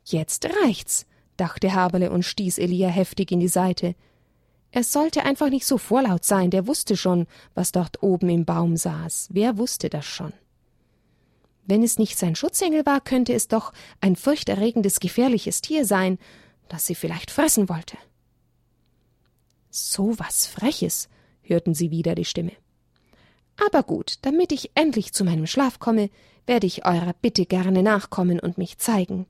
Jetzt 0.05 0.49
reicht's, 0.63 1.07
dachte 1.37 1.75
Haberle 1.75 2.11
und 2.11 2.25
stieß 2.25 2.59
Elia 2.59 2.89
heftig 2.89 3.33
in 3.33 3.41
die 3.41 3.49
Seite. 3.49 3.95
Er 4.71 4.85
sollte 4.85 5.25
einfach 5.25 5.49
nicht 5.49 5.67
so 5.67 5.79
vorlaut 5.79 6.25
sein, 6.25 6.51
der 6.51 6.67
wusste 6.67 6.97
schon, 6.97 7.27
was 7.55 7.73
dort 7.73 8.03
oben 8.03 8.29
im 8.29 8.45
Baum 8.45 8.77
saß. 8.77 9.29
Wer 9.33 9.59
wusste 9.59 9.89
das 9.89 10.05
schon? 10.05 10.33
Wenn 11.65 11.83
es 11.83 11.99
nicht 11.99 12.17
sein 12.17 12.37
Schutzengel 12.37 12.87
war, 12.87 13.01
könnte 13.01 13.33
es 13.33 13.49
doch 13.49 13.73
ein 14.01 14.17
furchterregendes, 14.17 15.01
gefährliches 15.01 15.61
Tier 15.63 15.85
sein, 15.85 16.19
das 16.69 16.87
sie 16.87 16.95
vielleicht 16.95 17.31
fressen 17.31 17.69
wollte. 17.69 17.97
So 19.71 20.19
was 20.19 20.47
Freches, 20.47 21.09
hörten 21.49 21.75
sie 21.75 21.91
wieder 21.91 22.15
die 22.15 22.25
Stimme. 22.25 22.53
Aber 23.65 23.83
gut, 23.83 24.19
damit 24.23 24.53
ich 24.53 24.71
endlich 24.75 25.13
zu 25.13 25.25
meinem 25.25 25.47
Schlaf 25.47 25.79
komme, 25.79 26.11
werde 26.47 26.67
ich 26.67 26.85
eurer 26.85 27.15
Bitte 27.21 27.47
gerne 27.47 27.83
nachkommen 27.83 28.39
und 28.39 28.59
mich 28.59 28.79
zeigen. 28.79 29.27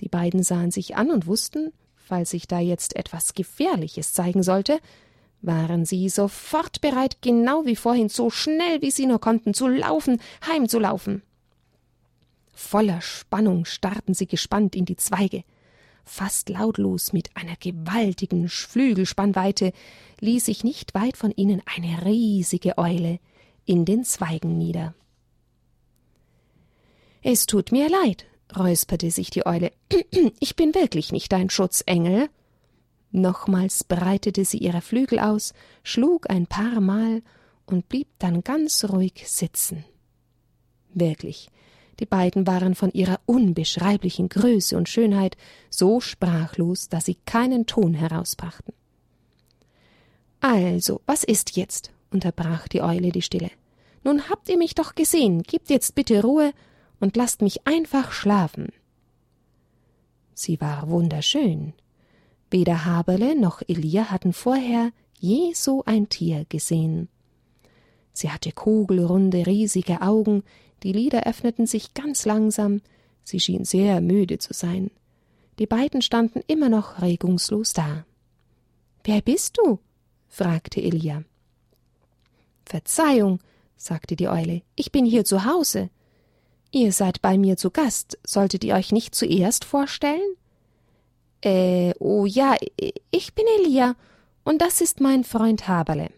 Die 0.00 0.08
beiden 0.08 0.42
sahen 0.42 0.70
sich 0.70 0.96
an 0.96 1.10
und 1.10 1.26
wussten, 1.26 1.72
falls 1.96 2.30
sich 2.30 2.46
da 2.46 2.60
jetzt 2.60 2.96
etwas 2.96 3.34
Gefährliches 3.34 4.12
zeigen 4.12 4.42
sollte, 4.42 4.78
waren 5.40 5.84
sie 5.84 6.08
sofort 6.08 6.80
bereit, 6.80 7.18
genau 7.20 7.66
wie 7.66 7.76
vorhin, 7.76 8.08
so 8.08 8.30
schnell 8.30 8.82
wie 8.82 8.90
sie 8.90 9.06
nur 9.06 9.20
konnten, 9.20 9.54
zu 9.54 9.68
laufen, 9.68 10.20
heimzulaufen. 10.46 11.22
Voller 12.52 13.00
Spannung 13.00 13.64
starrten 13.64 14.14
sie 14.14 14.26
gespannt 14.26 14.76
in 14.76 14.84
die 14.84 14.96
Zweige. 14.96 15.44
Fast 16.04 16.50
lautlos 16.50 17.12
mit 17.12 17.34
einer 17.36 17.56
gewaltigen 17.56 18.48
Flügelspannweite 18.48 19.72
ließ 20.20 20.46
sich 20.46 20.64
nicht 20.64 20.94
weit 20.94 21.16
von 21.16 21.30
ihnen 21.32 21.62
eine 21.64 22.04
riesige 22.04 22.78
Eule 22.78 23.18
in 23.64 23.84
den 23.84 24.04
Zweigen 24.04 24.58
nieder. 24.58 24.94
Es 27.22 27.46
tut 27.46 27.72
mir 27.72 27.88
leid, 27.88 28.26
räusperte 28.54 29.10
sich 29.10 29.30
die 29.30 29.46
Eule. 29.46 29.72
Ich 30.40 30.56
bin 30.56 30.74
wirklich 30.74 31.10
nicht 31.10 31.32
dein 31.32 31.48
Schutzengel. 31.48 32.28
Nochmals 33.10 33.84
breitete 33.84 34.44
sie 34.44 34.58
ihre 34.58 34.82
Flügel 34.82 35.18
aus, 35.20 35.54
schlug 35.82 36.28
ein 36.28 36.46
paar 36.46 36.80
Mal 36.80 37.22
und 37.64 37.88
blieb 37.88 38.08
dann 38.18 38.42
ganz 38.42 38.84
ruhig 38.84 39.24
sitzen. 39.26 39.84
Wirklich, 40.92 41.48
die 42.00 42.06
beiden 42.06 42.46
waren 42.46 42.74
von 42.74 42.90
ihrer 42.92 43.20
unbeschreiblichen 43.26 44.28
Größe 44.28 44.76
und 44.76 44.88
Schönheit 44.88 45.36
so 45.70 46.00
sprachlos, 46.00 46.88
dass 46.88 47.04
sie 47.06 47.16
keinen 47.26 47.66
Ton 47.66 47.94
herausbrachten. 47.94 48.74
Also, 50.40 51.00
was 51.06 51.24
ist 51.24 51.56
jetzt? 51.56 51.90
unterbrach 52.10 52.68
die 52.68 52.82
Eule 52.82 53.10
die 53.10 53.22
Stille. 53.22 53.50
Nun 54.04 54.28
habt 54.28 54.48
ihr 54.48 54.58
mich 54.58 54.74
doch 54.74 54.94
gesehen, 54.94 55.42
gebt 55.42 55.70
jetzt 55.70 55.94
bitte 55.94 56.22
Ruhe 56.22 56.52
und 57.00 57.16
lasst 57.16 57.42
mich 57.42 57.66
einfach 57.66 58.12
schlafen. 58.12 58.68
Sie 60.34 60.60
war 60.60 60.88
wunderschön, 60.88 61.74
Weder 62.54 62.84
Haberle 62.84 63.34
noch 63.34 63.62
Elia 63.66 64.12
hatten 64.12 64.32
vorher 64.32 64.92
je 65.18 65.52
so 65.54 65.82
ein 65.86 66.08
Tier 66.08 66.46
gesehen. 66.48 67.08
Sie 68.14 68.30
hatte 68.30 68.52
kugelrunde, 68.52 69.44
riesige 69.46 70.00
Augen, 70.00 70.44
die 70.82 70.92
Lider 70.92 71.26
öffneten 71.26 71.66
sich 71.66 71.92
ganz 71.94 72.24
langsam, 72.24 72.80
sie 73.24 73.40
schien 73.40 73.64
sehr 73.64 74.00
müde 74.00 74.38
zu 74.38 74.54
sein. 74.54 74.90
Die 75.58 75.66
beiden 75.66 76.00
standen 76.00 76.40
immer 76.46 76.68
noch 76.68 77.02
regungslos 77.02 77.72
da. 77.72 78.06
Wer 79.02 79.20
bist 79.20 79.58
du? 79.58 79.80
fragte 80.28 80.80
Elia. 80.80 81.24
Verzeihung, 82.64 83.40
sagte 83.76 84.16
die 84.16 84.28
Eule, 84.28 84.62
ich 84.76 84.92
bin 84.92 85.04
hier 85.04 85.24
zu 85.24 85.44
Hause. 85.44 85.90
Ihr 86.70 86.92
seid 86.92 87.20
bei 87.20 87.36
mir 87.36 87.56
zu 87.56 87.70
Gast, 87.70 88.18
solltet 88.24 88.64
ihr 88.64 88.74
euch 88.74 88.92
nicht 88.92 89.14
zuerst 89.14 89.64
vorstellen? 89.64 90.36
Äh, 91.42 91.92
oh 91.98 92.26
ja, 92.26 92.56
ich 93.10 93.34
bin 93.34 93.44
Elia 93.58 93.96
und 94.44 94.62
das 94.62 94.80
ist 94.80 95.00
mein 95.00 95.24
Freund 95.24 95.68
Haberle. 95.68 96.10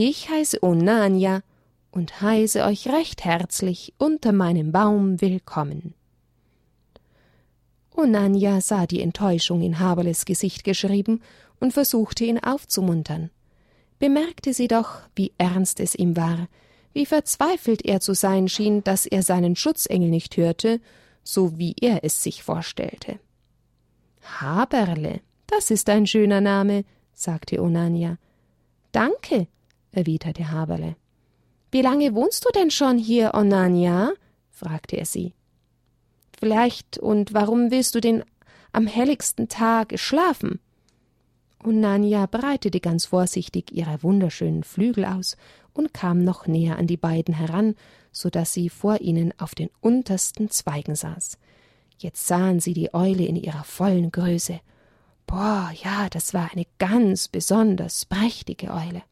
Ich 0.00 0.28
heiße 0.30 0.62
Onania 0.62 1.42
und 1.90 2.20
heiße 2.20 2.62
euch 2.62 2.86
recht 2.86 3.24
herzlich 3.24 3.94
unter 3.98 4.30
meinem 4.30 4.70
Baum 4.70 5.20
willkommen. 5.20 5.92
Onania 7.96 8.60
sah 8.60 8.86
die 8.86 9.02
Enttäuschung 9.02 9.60
in 9.60 9.80
Haberles 9.80 10.24
Gesicht 10.24 10.62
geschrieben 10.62 11.20
und 11.58 11.72
versuchte 11.72 12.24
ihn 12.24 12.38
aufzumuntern. 12.38 13.30
Bemerkte 13.98 14.54
sie 14.54 14.68
doch, 14.68 15.00
wie 15.16 15.32
ernst 15.36 15.80
es 15.80 15.96
ihm 15.96 16.16
war, 16.16 16.46
wie 16.92 17.04
verzweifelt 17.04 17.84
er 17.84 17.98
zu 17.98 18.14
sein 18.14 18.46
schien, 18.46 18.84
dass 18.84 19.04
er 19.04 19.24
seinen 19.24 19.56
Schutzengel 19.56 20.10
nicht 20.10 20.36
hörte, 20.36 20.80
so 21.24 21.58
wie 21.58 21.74
er 21.80 22.04
es 22.04 22.22
sich 22.22 22.44
vorstellte. 22.44 23.18
Haberle, 24.22 25.22
das 25.48 25.72
ist 25.72 25.90
ein 25.90 26.06
schöner 26.06 26.40
Name, 26.40 26.84
sagte 27.14 27.60
Onania. 27.60 28.16
Danke, 28.92 29.48
erwiderte 29.92 30.50
Haberle. 30.50 30.96
Wie 31.70 31.82
lange 31.82 32.14
wohnst 32.14 32.44
du 32.44 32.50
denn 32.54 32.70
schon 32.70 32.98
hier, 32.98 33.34
Onania? 33.34 34.12
fragte 34.50 34.96
er 34.96 35.06
sie. 35.06 35.34
Vielleicht, 36.38 36.98
und 36.98 37.34
warum 37.34 37.70
willst 37.70 37.94
du 37.94 38.00
denn 38.00 38.24
am 38.72 38.86
helligsten 38.86 39.48
Tag 39.48 39.98
schlafen? 39.98 40.60
Onania 41.64 42.26
breitete 42.26 42.80
ganz 42.80 43.06
vorsichtig 43.06 43.72
ihre 43.72 44.02
wunderschönen 44.02 44.62
Flügel 44.62 45.04
aus 45.04 45.36
und 45.72 45.92
kam 45.92 46.22
noch 46.22 46.46
näher 46.46 46.78
an 46.78 46.86
die 46.86 46.96
beiden 46.96 47.34
heran, 47.34 47.74
so 48.12 48.30
dass 48.30 48.52
sie 48.52 48.68
vor 48.68 49.00
ihnen 49.00 49.34
auf 49.38 49.54
den 49.54 49.70
untersten 49.80 50.50
Zweigen 50.50 50.94
saß. 50.94 51.38
Jetzt 51.98 52.26
sahen 52.26 52.60
sie 52.60 52.74
die 52.74 52.94
Eule 52.94 53.24
in 53.24 53.36
ihrer 53.36 53.64
vollen 53.64 54.12
Größe. 54.12 54.60
Boah, 55.26 55.70
ja, 55.82 56.08
das 56.08 56.32
war 56.32 56.50
eine 56.52 56.66
ganz 56.78 57.28
besonders 57.28 58.06
prächtige 58.06 58.70
Eule. 58.70 59.02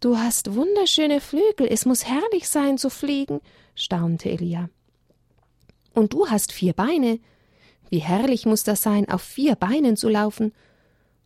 Du 0.00 0.16
hast 0.16 0.54
wunderschöne 0.54 1.20
Flügel, 1.20 1.68
es 1.68 1.84
muss 1.84 2.06
herrlich 2.06 2.48
sein 2.48 2.78
zu 2.78 2.88
fliegen, 2.88 3.42
staunte 3.74 4.30
Elia. 4.30 4.70
Und 5.92 6.14
du 6.14 6.28
hast 6.28 6.52
vier 6.52 6.72
Beine. 6.72 7.20
Wie 7.90 7.98
herrlich 7.98 8.46
muss 8.46 8.64
das 8.64 8.82
sein, 8.82 9.10
auf 9.10 9.20
vier 9.20 9.56
Beinen 9.56 9.98
zu 9.98 10.08
laufen. 10.08 10.54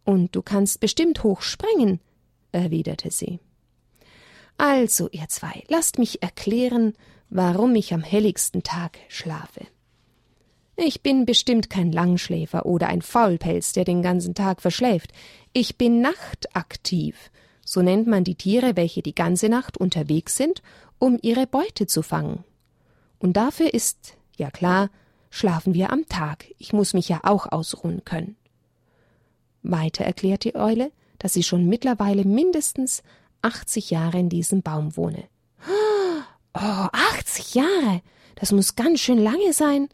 Und 0.05 0.35
du 0.35 0.43
kannst 0.43 0.81
bestimmt 0.81 1.23
hoch 1.23 1.43
springen, 1.43 2.01
erwiderte 2.51 3.13
sie. 3.13 3.39
Also, 4.59 5.09
ihr 5.13 5.29
zwei, 5.29 5.63
lasst 5.69 6.01
mich 6.01 6.21
erklären, 6.21 6.95
warum 7.31 7.77
ich 7.77 7.95
am 7.95 8.03
helligsten 8.03 8.65
Tag 8.65 8.99
schlafe. 9.09 9.69
Ich 10.75 11.01
bin 11.01 11.27
bestimmt 11.27 11.71
kein 11.71 11.93
Langschläfer 11.93 12.67
oder 12.67 12.89
ein 12.89 13.03
Faulpelz, 13.03 13.73
der 13.73 13.85
den 13.85 14.03
ganzen 14.03 14.35
Tag 14.35 14.61
verschläft. 14.61 15.13
Ich 15.53 15.79
bin 15.79 16.01
nachtaktiv 16.01 17.31
so 17.65 17.83
nennt 17.83 18.07
man 18.07 18.25
die 18.25 18.35
Tiere, 18.35 18.77
welche 18.77 19.03
die 19.03 19.15
ganze 19.15 19.49
Nacht 19.49 19.77
unterwegs 19.77 20.37
sind, 20.37 20.63
um 20.99 21.19
ihre 21.23 21.47
Beute 21.47 21.87
zu 21.87 22.03
fangen. 22.03 22.45
Und 23.19 23.37
dafür 23.37 23.73
ist, 23.73 24.17
ja 24.37 24.51
klar, 24.51 24.91
schlafen 25.31 25.75
wir 25.75 25.91
am 25.91 26.07
Tag. 26.07 26.47
Ich 26.59 26.73
muss 26.73 26.95
mich 26.95 27.09
ja 27.09 27.21
auch 27.23 27.51
ausruhen 27.51 28.05
können. 28.05 28.37
Weiter 29.63 30.05
erklärt 30.05 30.45
die 30.45 30.55
Eule, 30.55 30.93
dass 31.19 31.33
sie 31.33 31.43
schon 31.43 31.67
mittlerweile 31.67 32.25
mindestens 32.25 33.03
80 33.43 33.91
Jahre 33.91 34.19
in 34.19 34.29
diesem 34.29 34.63
Baum 34.63 34.97
wohne. 34.97 35.25
Oh, 36.55 36.89
80 36.93 37.55
Jahre! 37.55 38.03
Das 38.37 38.53
muss 38.53 38.77
ganz 38.77 39.01
schön 39.01 39.19
lange 39.19 39.53
sein. 39.53 39.89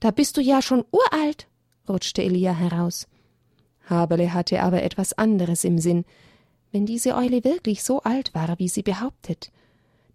Da 0.00 0.10
bist 0.10 0.36
du 0.36 0.40
ja 0.40 0.60
schon 0.60 0.84
uralt, 0.90 1.48
rutschte 1.88 2.22
Elia 2.22 2.52
heraus. 2.52 3.06
Haberle 3.88 4.32
hatte 4.32 4.62
aber 4.62 4.82
etwas 4.82 5.12
anderes 5.14 5.64
im 5.64 5.78
Sinn, 5.78 6.04
wenn 6.72 6.86
diese 6.86 7.14
Eule 7.14 7.44
wirklich 7.44 7.82
so 7.82 8.02
alt 8.02 8.34
war, 8.34 8.58
wie 8.58 8.68
sie 8.68 8.82
behauptet, 8.82 9.50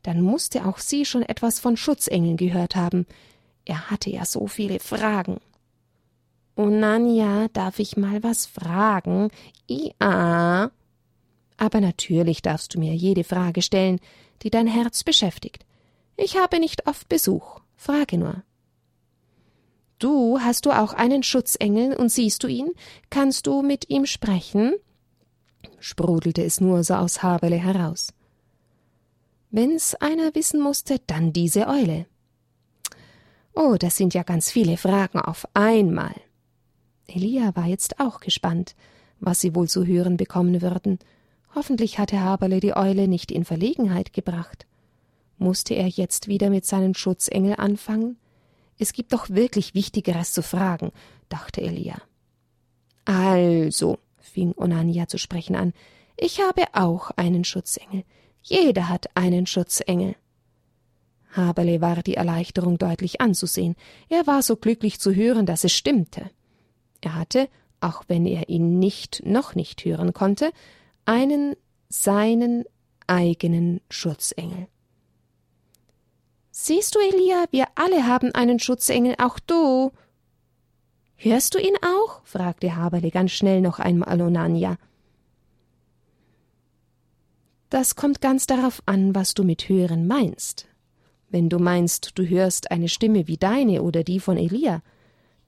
dann 0.03 0.22
musste 0.22 0.65
auch 0.65 0.79
sie 0.79 1.05
schon 1.05 1.24
etwas 1.24 1.60
von 1.60 1.77
Schutzengeln 1.77 2.38
gehört 2.38 2.75
haben. 2.75 3.05
Er 3.65 3.89
hatte 3.89 4.10
ja 4.10 4.25
so 4.25 4.48
viele 4.48 4.79
Fragen. 4.79 5.39
Oh 6.55 6.65
Nanja, 6.65 7.48
darf 7.53 7.79
ich 7.79 7.98
mal 7.98 8.24
was 8.24 8.46
fragen? 8.46 9.29
Ja. 9.67 10.72
Aber 11.58 11.81
natürlich 11.81 12.41
darfst 12.41 12.74
du 12.74 12.79
mir 12.79 12.93
jede 12.93 13.24
Frage 13.24 13.62
stellen, 13.62 14.00
die 14.41 14.50
dein 14.50 14.67
Herz 14.67 15.03
beschäftigt. 15.03 15.65
Ich 16.17 16.38
habe 16.38 16.60
nicht 16.60 16.88
oft 16.88 17.08
Besuch. 17.08 17.60
Frage 17.75 18.17
nur. 18.17 18.43
Du 20.00 20.39
hast 20.39 20.65
du 20.65 20.72
auch 20.72 20.93
einen 20.93 21.22
Schutzengel 21.22 21.96
und 21.96 22.10
siehst 22.10 22.43
du 22.43 22.48
ihn? 22.48 22.72
Kannst 23.12 23.46
du 23.46 23.62
mit 23.62 23.89
ihm 23.89 24.08
sprechen? 24.08 24.74
Sprudelte 25.82 26.44
es 26.44 26.62
nur 26.62 26.84
so 26.84 26.94
aus 26.94 27.22
Haberle 27.22 27.58
heraus. 27.58 28.14
Wenn's 29.50 29.96
einer 29.96 30.34
wissen 30.34 30.62
musste, 30.62 31.00
dann 31.08 31.34
diese 31.34 31.68
Eule. 31.68 32.06
Oh, 33.54 33.76
das 33.78 33.98
sind 33.98 34.14
ja 34.14 34.24
ganz 34.24 34.50
viele 34.50 34.78
Fragen 34.78 35.20
auf 35.20 35.46
einmal. 35.54 36.16
Elia 37.08 37.54
war 37.56 37.66
jetzt 37.66 38.00
auch 38.00 38.22
gespannt, 38.22 38.76
was 39.20 39.42
sie 39.42 39.54
wohl 39.54 39.68
zu 39.68 39.86
hören 39.86 40.16
bekommen 40.16 40.62
würden. 40.62 41.00
Hoffentlich 41.54 42.00
hatte 42.00 42.22
Haberle 42.22 42.62
die 42.62 42.76
Eule 42.76 43.10
nicht 43.10 43.32
in 43.32 43.44
Verlegenheit 43.44 44.14
gebracht. 44.14 44.66
Musste 45.38 45.74
er 45.74 45.88
jetzt 45.88 46.28
wieder 46.28 46.50
mit 46.50 46.66
seinen 46.66 46.94
Schutzengel 46.94 47.56
anfangen? 47.58 48.18
Es 48.78 48.94
gibt 48.94 49.12
doch 49.12 49.30
wirklich 49.30 49.74
Wichtigeres 49.74 50.34
zu 50.34 50.44
fragen, 50.44 50.92
dachte 51.28 51.62
Elia. 51.62 52.02
Also, 53.06 54.00
fing 54.22 54.54
Onania 54.58 55.08
zu 55.08 55.18
sprechen 55.18 55.56
an, 55.56 55.74
ich 56.18 56.40
habe 56.40 56.66
auch 56.74 57.12
einen 57.12 57.44
Schutzengel. 57.44 58.04
Jeder 58.42 58.90
hat 58.90 59.08
einen 59.16 59.46
Schutzengel. 59.46 60.16
Haberle 61.36 61.82
war 61.82 62.04
die 62.04 62.16
Erleichterung 62.16 62.78
deutlich 62.78 63.22
anzusehen. 63.22 63.76
Er 64.10 64.28
war 64.28 64.41
so 64.41 64.56
glücklich 64.56 65.00
zu 65.00 65.13
hören, 65.13 65.45
dass 65.45 65.63
es 65.63 65.72
stimmte. 65.72 66.30
Er 67.02 67.15
hatte, 67.15 67.50
auch 67.80 68.04
wenn 68.08 68.26
er 68.26 68.50
ihn 68.50 68.80
nicht 68.80 69.24
noch 69.26 69.56
nicht 69.56 69.86
hören 69.86 70.13
konnte, 70.13 70.52
einen 71.06 71.56
seinen 71.89 72.65
eigenen 73.08 73.82
Schutzengel. 73.89 74.67
Siehst 76.52 76.95
du, 76.95 77.00
Elia, 77.00 77.45
wir 77.52 77.65
alle 77.76 78.06
haben 78.06 78.36
einen 78.36 78.60
Schutzengel, 78.60 79.15
auch 79.17 79.39
du, 79.39 79.91
Hörst 81.23 81.53
du 81.53 81.60
ihn 81.60 81.75
auch? 81.84 82.21
fragte 82.23 82.75
Haberle 82.75 83.12
ganz 83.12 83.29
schnell 83.29 83.62
noch 83.62 83.77
einmal 83.77 84.19
Onania. 84.19 84.77
Das 87.69 87.95
kommt 87.95 88.21
ganz 88.21 88.47
darauf 88.47 88.81
an, 88.88 89.13
was 89.13 89.36
du 89.36 89.43
mit 89.43 89.69
hören 89.69 90.07
meinst. 90.07 90.65
Wenn 91.29 91.47
du 91.47 91.60
meinst, 91.60 92.17
du 92.17 92.27
hörst 92.27 92.71
eine 92.71 92.89
Stimme 92.89 93.27
wie 93.27 93.38
deine 93.38 93.84
oder 93.84 94.03
die 94.03 94.19
von 94.19 94.36
Elia, 94.36 94.81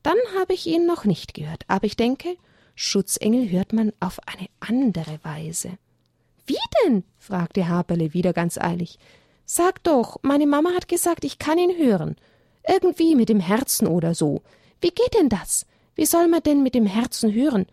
dann 0.04 0.18
habe 0.38 0.54
ich 0.54 0.68
ihn 0.68 0.86
noch 0.86 1.06
nicht 1.06 1.34
gehört, 1.34 1.64
aber 1.68 1.88
ich 1.88 1.96
denke, 1.96 2.38
Schutzengel 2.76 3.50
hört 3.50 3.74
man 3.74 3.94
auf 4.00 4.20
eine 4.28 4.50
andere 4.60 5.18
Weise. 5.24 5.72
Wie 6.46 6.56
denn? 6.86 7.04
fragte 7.18 7.68
Haberle 7.68 8.14
wieder 8.14 8.34
ganz 8.34 8.60
eilig. 8.60 9.00
Sag 9.46 9.84
doch, 9.84 10.20
meine 10.22 10.46
Mama 10.46 10.70
hat 10.76 10.88
gesagt, 10.88 11.26
ich 11.26 11.40
kann 11.40 11.58
ihn 11.58 11.76
hören. 11.76 12.16
Irgendwie 12.68 13.16
mit 13.16 13.30
dem 13.30 13.40
Herzen 13.40 13.88
oder 13.88 14.14
so. 14.14 14.44
Wie 14.84 14.90
geht 14.90 15.14
denn 15.14 15.30
das? 15.30 15.66
Wie 15.96 16.06
soll 16.06 16.28
man 16.28 16.44
denn 16.44 16.62
mit 16.62 16.76
dem 16.76 16.86
Herzen 16.86 17.34
hören? 17.34 17.68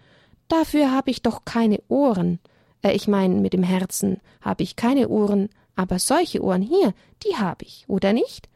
Dafür 0.47 0.93
habe 0.93 1.11
ich 1.11 1.23
doch 1.23 1.45
keine 1.45 1.83
Ohren. 1.89 2.39
Äh, 2.83 2.93
ich 2.93 3.09
meine, 3.09 3.35
mit 3.35 3.53
dem 3.53 3.65
Herzen 3.65 4.21
habe 4.41 4.63
ich 4.63 4.77
keine 4.77 5.09
Ohren, 5.09 5.49
aber 5.75 5.99
solche 5.99 6.41
Ohren 6.41 6.63
hier, 6.63 6.95
die 7.25 7.37
habe 7.37 7.65
ich, 7.65 7.85
oder 7.89 8.13
nicht? 8.13 8.49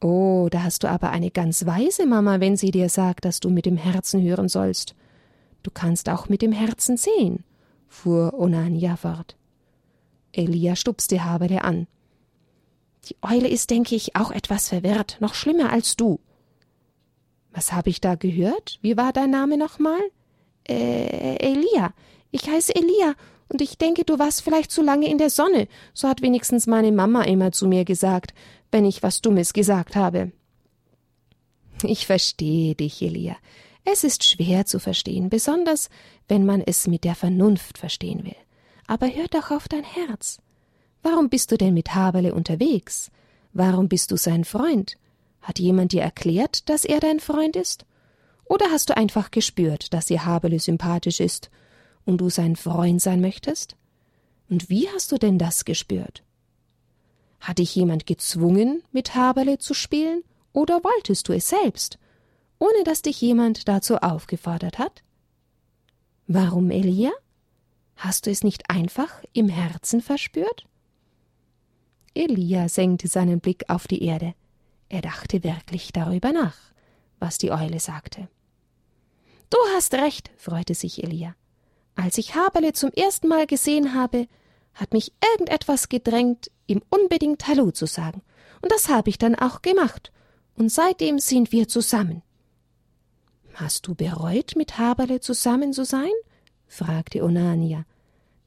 Oh, 0.00 0.48
da 0.50 0.64
hast 0.64 0.82
du 0.82 0.90
aber 0.90 1.10
eine 1.10 1.30
ganz 1.30 1.64
weise 1.64 2.06
Mama, 2.06 2.40
wenn 2.40 2.56
sie 2.56 2.72
dir 2.72 2.88
sagt, 2.88 3.24
dass 3.24 3.38
du 3.38 3.50
mit 3.50 3.66
dem 3.66 3.76
Herzen 3.76 4.20
hören 4.20 4.48
sollst. 4.48 4.96
Du 5.62 5.70
kannst 5.70 6.08
auch 6.08 6.28
mit 6.28 6.42
dem 6.42 6.52
Herzen 6.52 6.96
sehen, 6.96 7.44
fuhr 7.86 8.34
Onania 8.34 8.96
fort. 8.96 9.36
Elia 10.32 10.74
stupste 10.74 11.24
Haberle 11.24 11.62
an. 11.62 11.86
Die 13.04 13.16
Eule 13.22 13.46
ist, 13.46 13.70
denke 13.70 13.94
ich, 13.94 14.16
auch 14.16 14.32
etwas 14.32 14.70
verwirrt, 14.70 15.18
noch 15.20 15.34
schlimmer 15.34 15.70
als 15.70 15.94
du. 15.94 16.18
Was 17.52 17.72
habe 17.72 17.90
ich 17.90 18.00
da 18.00 18.14
gehört? 18.14 18.78
Wie 18.82 18.96
war 18.96 19.12
dein 19.12 19.30
Name 19.30 19.56
nochmal? 19.56 20.00
Äh, 20.68 21.36
Elia. 21.36 21.92
Ich 22.30 22.48
heiße 22.48 22.74
Elia 22.74 23.14
und 23.48 23.62
ich 23.62 23.78
denke, 23.78 24.04
du 24.04 24.18
warst 24.18 24.42
vielleicht 24.42 24.70
zu 24.70 24.82
lange 24.82 25.10
in 25.10 25.18
der 25.18 25.30
Sonne. 25.30 25.68
So 25.94 26.08
hat 26.08 26.22
wenigstens 26.22 26.66
meine 26.66 26.92
Mama 26.92 27.22
immer 27.22 27.52
zu 27.52 27.66
mir 27.66 27.84
gesagt, 27.84 28.34
wenn 28.70 28.84
ich 28.84 29.02
was 29.02 29.22
Dummes 29.22 29.52
gesagt 29.52 29.96
habe. 29.96 30.32
Ich 31.82 32.06
verstehe 32.06 32.74
dich, 32.74 33.00
Elia. 33.02 33.36
Es 33.84 34.04
ist 34.04 34.24
schwer 34.24 34.66
zu 34.66 34.78
verstehen, 34.78 35.30
besonders 35.30 35.88
wenn 36.26 36.44
man 36.44 36.60
es 36.60 36.86
mit 36.86 37.04
der 37.04 37.14
Vernunft 37.14 37.78
verstehen 37.78 38.24
will. 38.24 38.36
Aber 38.86 39.06
hör 39.06 39.28
doch 39.28 39.50
auf 39.50 39.68
dein 39.68 39.84
Herz. 39.84 40.40
Warum 41.02 41.30
bist 41.30 41.52
du 41.52 41.56
denn 41.56 41.74
mit 41.74 41.94
Haberle 41.94 42.34
unterwegs? 42.34 43.10
Warum 43.52 43.88
bist 43.88 44.10
du 44.10 44.16
sein 44.16 44.44
Freund? 44.44 44.98
Hat 45.40 45.58
jemand 45.58 45.92
dir 45.92 46.02
erklärt, 46.02 46.68
dass 46.68 46.84
er 46.84 47.00
dein 47.00 47.20
Freund 47.20 47.56
ist? 47.56 47.86
Oder 48.44 48.66
hast 48.70 48.90
du 48.90 48.96
einfach 48.96 49.30
gespürt, 49.30 49.92
dass 49.92 50.10
ihr 50.10 50.24
Habele 50.24 50.58
sympathisch 50.58 51.20
ist 51.20 51.50
und 52.04 52.18
du 52.20 52.30
sein 52.30 52.56
Freund 52.56 53.00
sein 53.00 53.20
möchtest? 53.20 53.76
Und 54.48 54.70
wie 54.70 54.88
hast 54.88 55.12
du 55.12 55.18
denn 55.18 55.38
das 55.38 55.64
gespürt? 55.64 56.24
Hat 57.40 57.58
dich 57.58 57.74
jemand 57.74 58.06
gezwungen, 58.06 58.82
mit 58.90 59.14
Haberle 59.14 59.58
zu 59.58 59.74
spielen, 59.74 60.22
oder 60.52 60.82
wolltest 60.82 61.28
du 61.28 61.34
es 61.34 61.48
selbst, 61.48 61.98
ohne 62.58 62.82
dass 62.84 63.02
dich 63.02 63.20
jemand 63.20 63.68
dazu 63.68 63.98
aufgefordert 63.98 64.78
hat? 64.78 65.04
Warum, 66.26 66.70
Elia? 66.70 67.12
Hast 67.96 68.26
du 68.26 68.30
es 68.30 68.42
nicht 68.42 68.70
einfach 68.70 69.22
im 69.32 69.48
Herzen 69.48 70.00
verspürt? 70.00 70.66
Elia 72.14 72.68
senkte 72.68 73.08
seinen 73.08 73.40
Blick 73.40 73.64
auf 73.68 73.86
die 73.86 74.02
Erde. 74.02 74.34
Er 74.88 75.02
dachte 75.02 75.44
wirklich 75.44 75.92
darüber 75.92 76.32
nach, 76.32 76.56
was 77.18 77.38
die 77.38 77.52
Eule 77.52 77.80
sagte. 77.80 78.28
Du 79.50 79.58
hast 79.74 79.94
recht, 79.94 80.30
freute 80.36 80.74
sich 80.74 81.02
Elia. 81.02 81.34
Als 81.94 82.18
ich 82.18 82.34
Haberle 82.34 82.72
zum 82.72 82.90
ersten 82.90 83.28
Mal 83.28 83.46
gesehen 83.46 83.94
habe, 83.94 84.28
hat 84.74 84.92
mich 84.92 85.12
irgendetwas 85.32 85.88
gedrängt, 85.88 86.50
ihm 86.66 86.82
unbedingt 86.90 87.46
Hallo 87.48 87.70
zu 87.70 87.86
sagen. 87.86 88.22
Und 88.62 88.70
das 88.72 88.88
habe 88.88 89.10
ich 89.10 89.18
dann 89.18 89.34
auch 89.34 89.62
gemacht. 89.62 90.12
Und 90.54 90.70
seitdem 90.70 91.18
sind 91.18 91.52
wir 91.52 91.68
zusammen. 91.68 92.22
Hast 93.54 93.86
du 93.86 93.94
bereut, 93.94 94.54
mit 94.56 94.78
Haberle 94.78 95.20
zusammen 95.20 95.72
zu 95.72 95.84
sein? 95.84 96.12
fragte 96.68 97.24
Onania. 97.24 97.84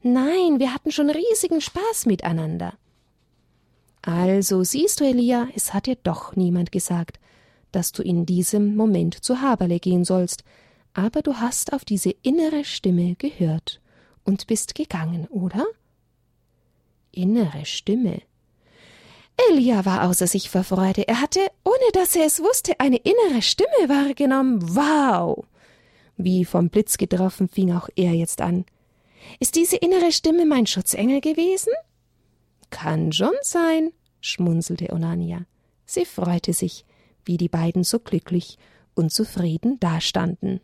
Nein, 0.02 0.58
wir 0.58 0.72
hatten 0.72 0.90
schon 0.90 1.10
riesigen 1.10 1.60
Spaß 1.60 2.06
miteinander. 2.06 2.74
Also 4.02 4.64
siehst 4.64 5.00
du, 5.00 5.04
Elia, 5.04 5.48
es 5.54 5.72
hat 5.72 5.86
dir 5.86 5.96
doch 5.96 6.36
niemand 6.36 6.72
gesagt, 6.72 7.18
dass 7.70 7.92
du 7.92 8.02
in 8.02 8.26
diesem 8.26 8.76
Moment 8.76 9.24
zu 9.24 9.40
Haberle 9.40 9.78
gehen 9.78 10.04
sollst, 10.04 10.44
aber 10.92 11.22
du 11.22 11.36
hast 11.36 11.72
auf 11.72 11.84
diese 11.84 12.10
innere 12.22 12.64
Stimme 12.64 13.14
gehört 13.14 13.80
und 14.24 14.46
bist 14.46 14.74
gegangen, 14.74 15.26
oder? 15.28 15.64
innere 17.12 17.64
Stimme. 17.64 18.22
Elia 19.50 19.84
war 19.84 20.08
außer 20.08 20.26
sich 20.26 20.50
vor 20.50 20.64
Freude. 20.64 21.08
Er 21.08 21.20
hatte, 21.20 21.40
ohne 21.64 21.92
dass 21.92 22.16
er 22.16 22.26
es 22.26 22.40
wusste, 22.40 22.78
eine 22.80 22.98
innere 22.98 23.42
Stimme 23.42 23.88
wahrgenommen. 23.88 24.60
Wow! 24.76 25.44
Wie 26.16 26.44
vom 26.44 26.68
Blitz 26.68 26.98
getroffen 26.98 27.48
fing 27.48 27.72
auch 27.72 27.88
er 27.96 28.12
jetzt 28.12 28.40
an. 28.40 28.64
Ist 29.40 29.56
diese 29.56 29.76
innere 29.76 30.12
Stimme 30.12 30.44
mein 30.44 30.66
Schutzengel 30.66 31.20
gewesen? 31.20 31.72
Kann 32.72 33.12
schon 33.12 33.34
sein, 33.42 33.92
schmunzelte 34.20 34.92
Onania. 34.92 35.44
Sie 35.84 36.06
freute 36.06 36.54
sich, 36.54 36.84
wie 37.24 37.36
die 37.36 37.50
beiden 37.50 37.84
so 37.84 38.00
glücklich 38.00 38.58
und 38.94 39.12
zufrieden 39.12 39.78
dastanden. 39.78 40.60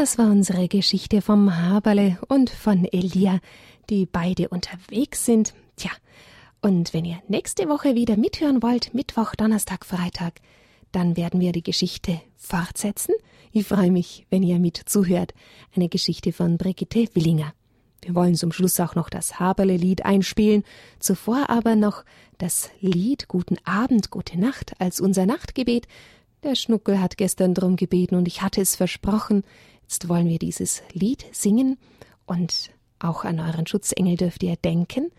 Das 0.00 0.16
war 0.16 0.30
unsere 0.30 0.68
Geschichte 0.68 1.20
vom 1.20 1.56
Haberle 1.56 2.18
und 2.28 2.50
von 2.50 2.84
Elia, 2.84 3.40
die 3.90 4.06
beide 4.06 4.48
unterwegs 4.48 5.24
sind. 5.24 5.54
Tja, 5.74 5.90
und 6.62 6.94
wenn 6.94 7.04
ihr 7.04 7.18
nächste 7.26 7.68
Woche 7.68 7.96
wieder 7.96 8.16
mithören 8.16 8.62
wollt, 8.62 8.94
Mittwoch, 8.94 9.34
Donnerstag, 9.34 9.84
Freitag, 9.84 10.34
dann 10.92 11.16
werden 11.16 11.40
wir 11.40 11.50
die 11.50 11.64
Geschichte 11.64 12.20
fortsetzen. 12.36 13.12
Ich 13.50 13.66
freue 13.66 13.90
mich, 13.90 14.24
wenn 14.30 14.44
ihr 14.44 14.60
mit 14.60 14.76
zuhört. 14.76 15.34
Eine 15.74 15.88
Geschichte 15.88 16.32
von 16.32 16.58
Brigitte 16.58 17.08
Willinger. 17.14 17.52
Wir 18.00 18.14
wollen 18.14 18.36
zum 18.36 18.52
Schluss 18.52 18.78
auch 18.78 18.94
noch 18.94 19.10
das 19.10 19.40
Haberle-Lied 19.40 20.04
einspielen, 20.04 20.62
zuvor 21.00 21.50
aber 21.50 21.74
noch 21.74 22.04
das 22.38 22.70
Lied 22.80 23.26
Guten 23.26 23.56
Abend, 23.64 24.12
gute 24.12 24.38
Nacht 24.38 24.80
als 24.80 25.00
unser 25.00 25.26
Nachtgebet. 25.26 25.88
Der 26.44 26.54
Schnuckel 26.54 27.00
hat 27.00 27.16
gestern 27.16 27.52
drum 27.52 27.74
gebeten 27.74 28.14
und 28.14 28.28
ich 28.28 28.42
hatte 28.42 28.60
es 28.60 28.76
versprochen. 28.76 29.42
Jetzt 29.88 30.10
wollen 30.10 30.28
wir 30.28 30.38
dieses 30.38 30.82
Lied 30.92 31.24
singen 31.32 31.78
und 32.26 32.72
auch 32.98 33.24
an 33.24 33.40
euren 33.40 33.66
Schutzengel 33.66 34.18
dürft 34.18 34.42
ihr 34.42 34.56
denken. 34.56 35.10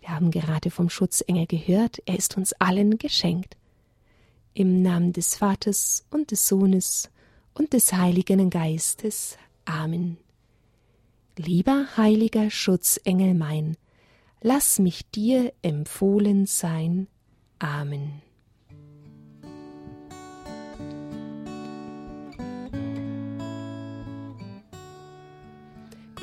Wir 0.00 0.08
haben 0.10 0.32
gerade 0.32 0.72
vom 0.72 0.90
Schutzengel 0.90 1.46
gehört, 1.46 2.02
er 2.06 2.16
ist 2.16 2.36
uns 2.36 2.52
allen 2.54 2.98
geschenkt. 2.98 3.56
Im 4.52 4.82
Namen 4.82 5.12
des 5.12 5.36
Vaters 5.36 6.04
und 6.10 6.32
des 6.32 6.48
Sohnes 6.48 7.08
und 7.54 7.72
des 7.72 7.92
Heiligen 7.92 8.50
Geistes. 8.50 9.38
Amen. 9.64 10.16
Lieber 11.36 11.86
heiliger 11.96 12.50
Schutzengel 12.50 13.32
mein, 13.32 13.76
lass 14.40 14.80
mich 14.80 15.08
dir 15.10 15.52
empfohlen 15.62 16.46
sein. 16.46 17.06
Amen. 17.60 18.25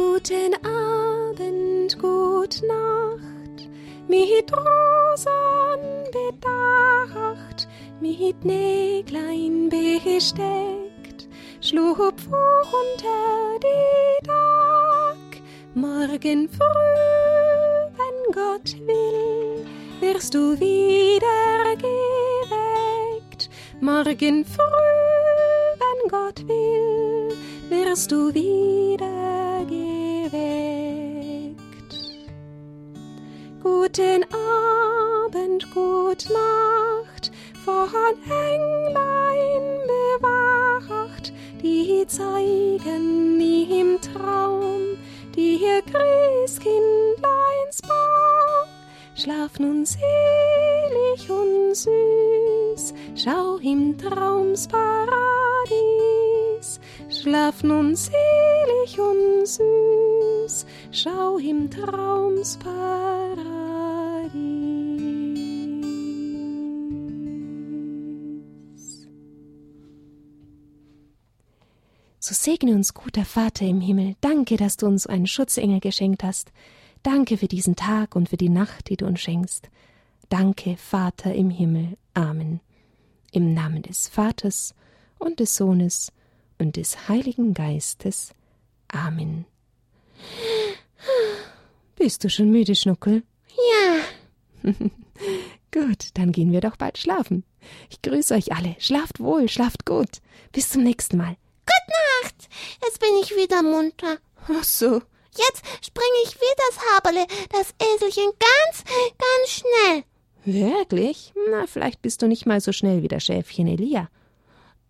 Guten 0.05 0.53
Abend, 0.65 1.97
gut 1.97 2.61
Nacht, 2.67 3.69
mit 4.09 4.51
Rosen 4.51 5.81
bedacht, 6.11 7.69
mit 8.01 8.43
Näglein 8.43 9.69
besteckt, 9.69 11.29
schlupf 11.61 12.27
unter 12.27 13.59
die 13.63 14.27
Dach. 14.27 15.41
Morgen 15.73 16.49
früh, 16.49 16.99
wenn 17.97 18.33
Gott 18.33 18.75
will, 18.85 19.65
wirst 20.01 20.33
du 20.33 20.59
wieder 20.59 21.75
geweckt. 21.77 23.49
Morgen 23.79 24.43
früh, 24.43 25.79
wenn 25.79 26.09
Gott 26.09 26.45
will, 26.47 27.29
wirst 27.69 28.11
du 28.11 28.33
wieder 28.33 29.02
Guten 33.95 34.25
Abend, 34.33 35.69
gut 35.71 36.27
Nacht, 36.27 37.31
von 37.63 37.87
Englein 38.25 39.81
bewacht, 40.19 41.31
die 41.61 42.03
zeigen 42.07 43.39
im 43.39 44.01
Traum 44.01 44.97
dir 45.35 45.83
Christkindleins 45.83 47.83
Baum. 47.83 48.67
Schlaf 49.13 49.59
nun 49.59 49.85
selig 49.85 51.29
und 51.29 51.75
süß, 51.75 52.95
schau 53.13 53.57
im 53.57 53.95
Traumsparadies 53.99 56.79
Schlaf 57.09 57.61
nun 57.61 57.95
selig 57.95 58.97
und 58.97 59.45
süß, 59.45 60.65
schau 60.91 61.37
im 61.37 61.69
Traumsparadies. 61.69 63.22
Segne 72.43 72.75
uns, 72.75 72.93
guter 72.93 73.23
Vater 73.23 73.65
im 73.65 73.79
Himmel. 73.79 74.15
Danke, 74.19 74.57
dass 74.57 74.75
du 74.75 74.85
uns 74.85 75.07
einen 75.07 75.27
Schutzengel 75.27 75.79
geschenkt 75.79 76.23
hast. 76.23 76.51
Danke 77.01 77.37
für 77.37 77.47
diesen 77.47 77.77
Tag 77.77 78.17
und 78.17 78.27
für 78.27 78.37
die 78.37 78.49
Nacht, 78.49 78.89
die 78.89 78.97
du 78.97 79.05
uns 79.05 79.21
schenkst. 79.21 79.69
Danke, 80.27 80.75
Vater 80.75 81.33
im 81.33 81.49
Himmel. 81.49 81.97
Amen. 82.13 82.59
Im 83.31 83.53
Namen 83.53 83.81
des 83.81 84.09
Vaters 84.09 84.75
und 85.19 85.39
des 85.39 85.55
Sohnes 85.55 86.11
und 86.59 86.75
des 86.75 87.07
Heiligen 87.07 87.53
Geistes. 87.53 88.33
Amen. 88.89 89.45
Bist 91.95 92.25
du 92.25 92.29
schon 92.29 92.51
müde, 92.51 92.75
Schnuckel? 92.75 93.23
Ja. 94.63 94.71
gut, 95.71 96.09
dann 96.15 96.33
gehen 96.33 96.51
wir 96.51 96.59
doch 96.59 96.75
bald 96.75 96.97
schlafen. 96.97 97.45
Ich 97.89 98.01
grüße 98.01 98.33
euch 98.33 98.53
alle. 98.53 98.75
Schlaft 98.79 99.21
wohl, 99.21 99.47
schlaft 99.47 99.85
gut. 99.85 100.21
Bis 100.51 100.69
zum 100.69 100.83
nächsten 100.83 101.15
Mal. 101.17 101.37
Gute 102.23 102.33
Nacht. 102.33 102.49
Jetzt 102.83 102.99
bin 102.99 103.09
ich 103.21 103.35
wieder 103.35 103.61
munter. 103.63 104.17
Ach 104.47 104.63
so. 104.63 105.01
Jetzt 105.35 105.63
springe 105.83 106.19
ich 106.25 106.35
wie 106.35 106.55
das 106.57 106.79
Haberle, 106.85 107.25
das 107.49 107.73
Eselchen, 107.81 108.31
ganz, 108.39 108.83
ganz 109.17 109.49
schnell. 109.49 110.03
Wirklich? 110.45 111.33
Na, 111.49 111.65
vielleicht 111.65 112.01
bist 112.01 112.21
du 112.21 112.27
nicht 112.27 112.45
mal 112.45 112.61
so 112.61 112.71
schnell 112.71 113.01
wie 113.01 113.07
das 113.07 113.23
Schäfchen 113.23 113.67
Elia. 113.67 114.09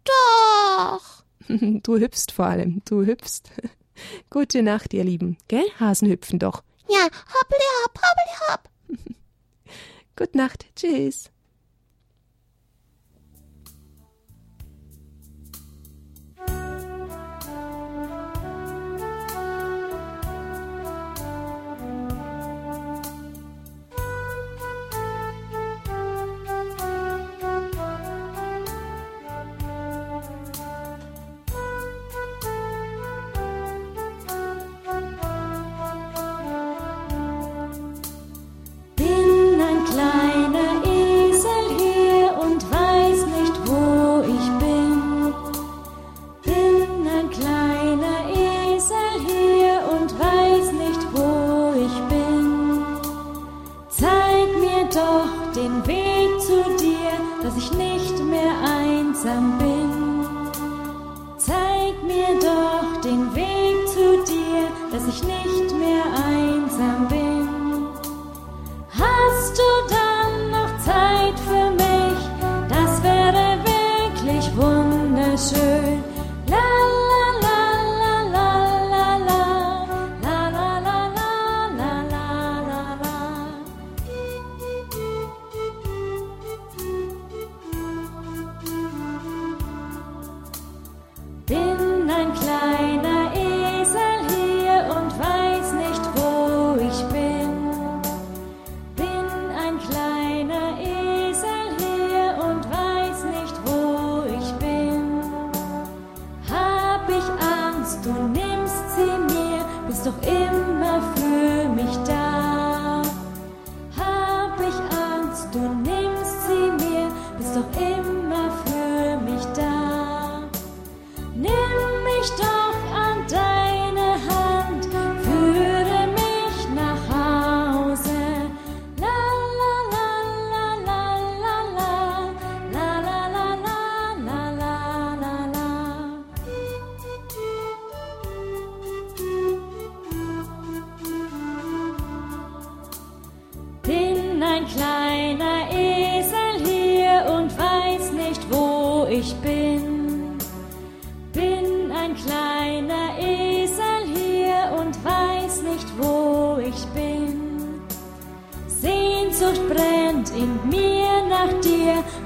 Doch. 0.03 1.23
Du 1.83 1.97
hüpfst 1.97 2.31
vor 2.33 2.45
allem, 2.45 2.81
du 2.85 3.05
hüpfst. 3.05 3.51
Gute 4.29 4.63
Nacht, 4.63 4.93
ihr 4.93 5.03
Lieben. 5.03 5.37
Gell? 5.49 5.65
Hasen 5.77 6.07
hüpfen 6.09 6.39
doch. 6.39 6.63
Ja, 6.87 7.03
hoppli 7.03 7.65
hopp, 7.83 7.99
hoppli 8.01 8.35
hopp. 8.47 8.69
Gute 10.15 10.37
Nacht. 10.37 10.65
Tschüss. 10.75 11.29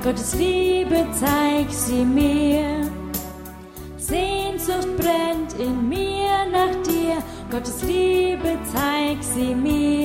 Gottes 0.08 0.36
Liebe, 0.36 1.06
zeig 1.12 1.70
sie 1.70 2.06
mir. 2.06 2.90
Sehnsucht 3.98 4.96
brennt 4.96 5.52
in 5.60 5.90
mir 5.90 6.46
nach 6.50 6.82
dir, 6.84 7.22
Gottes 7.52 7.84
Liebe, 7.84 8.58
zeig 8.74 9.22
sie 9.22 9.54
mir. 9.54 9.97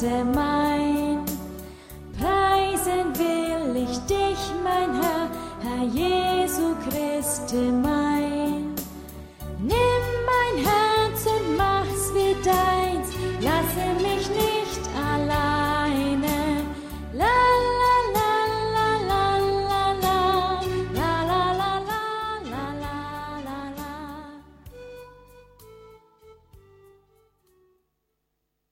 Worte 0.00 0.24
mein. 0.24 1.24
Preisen 2.18 3.14
will 3.18 3.82
ich 3.82 3.98
dich, 4.06 4.38
mein 4.64 4.94
Herr, 5.00 5.28
Herr 5.62 5.84
Jesu 5.84 6.74
Christi, 6.88 7.70
mein 7.70 7.89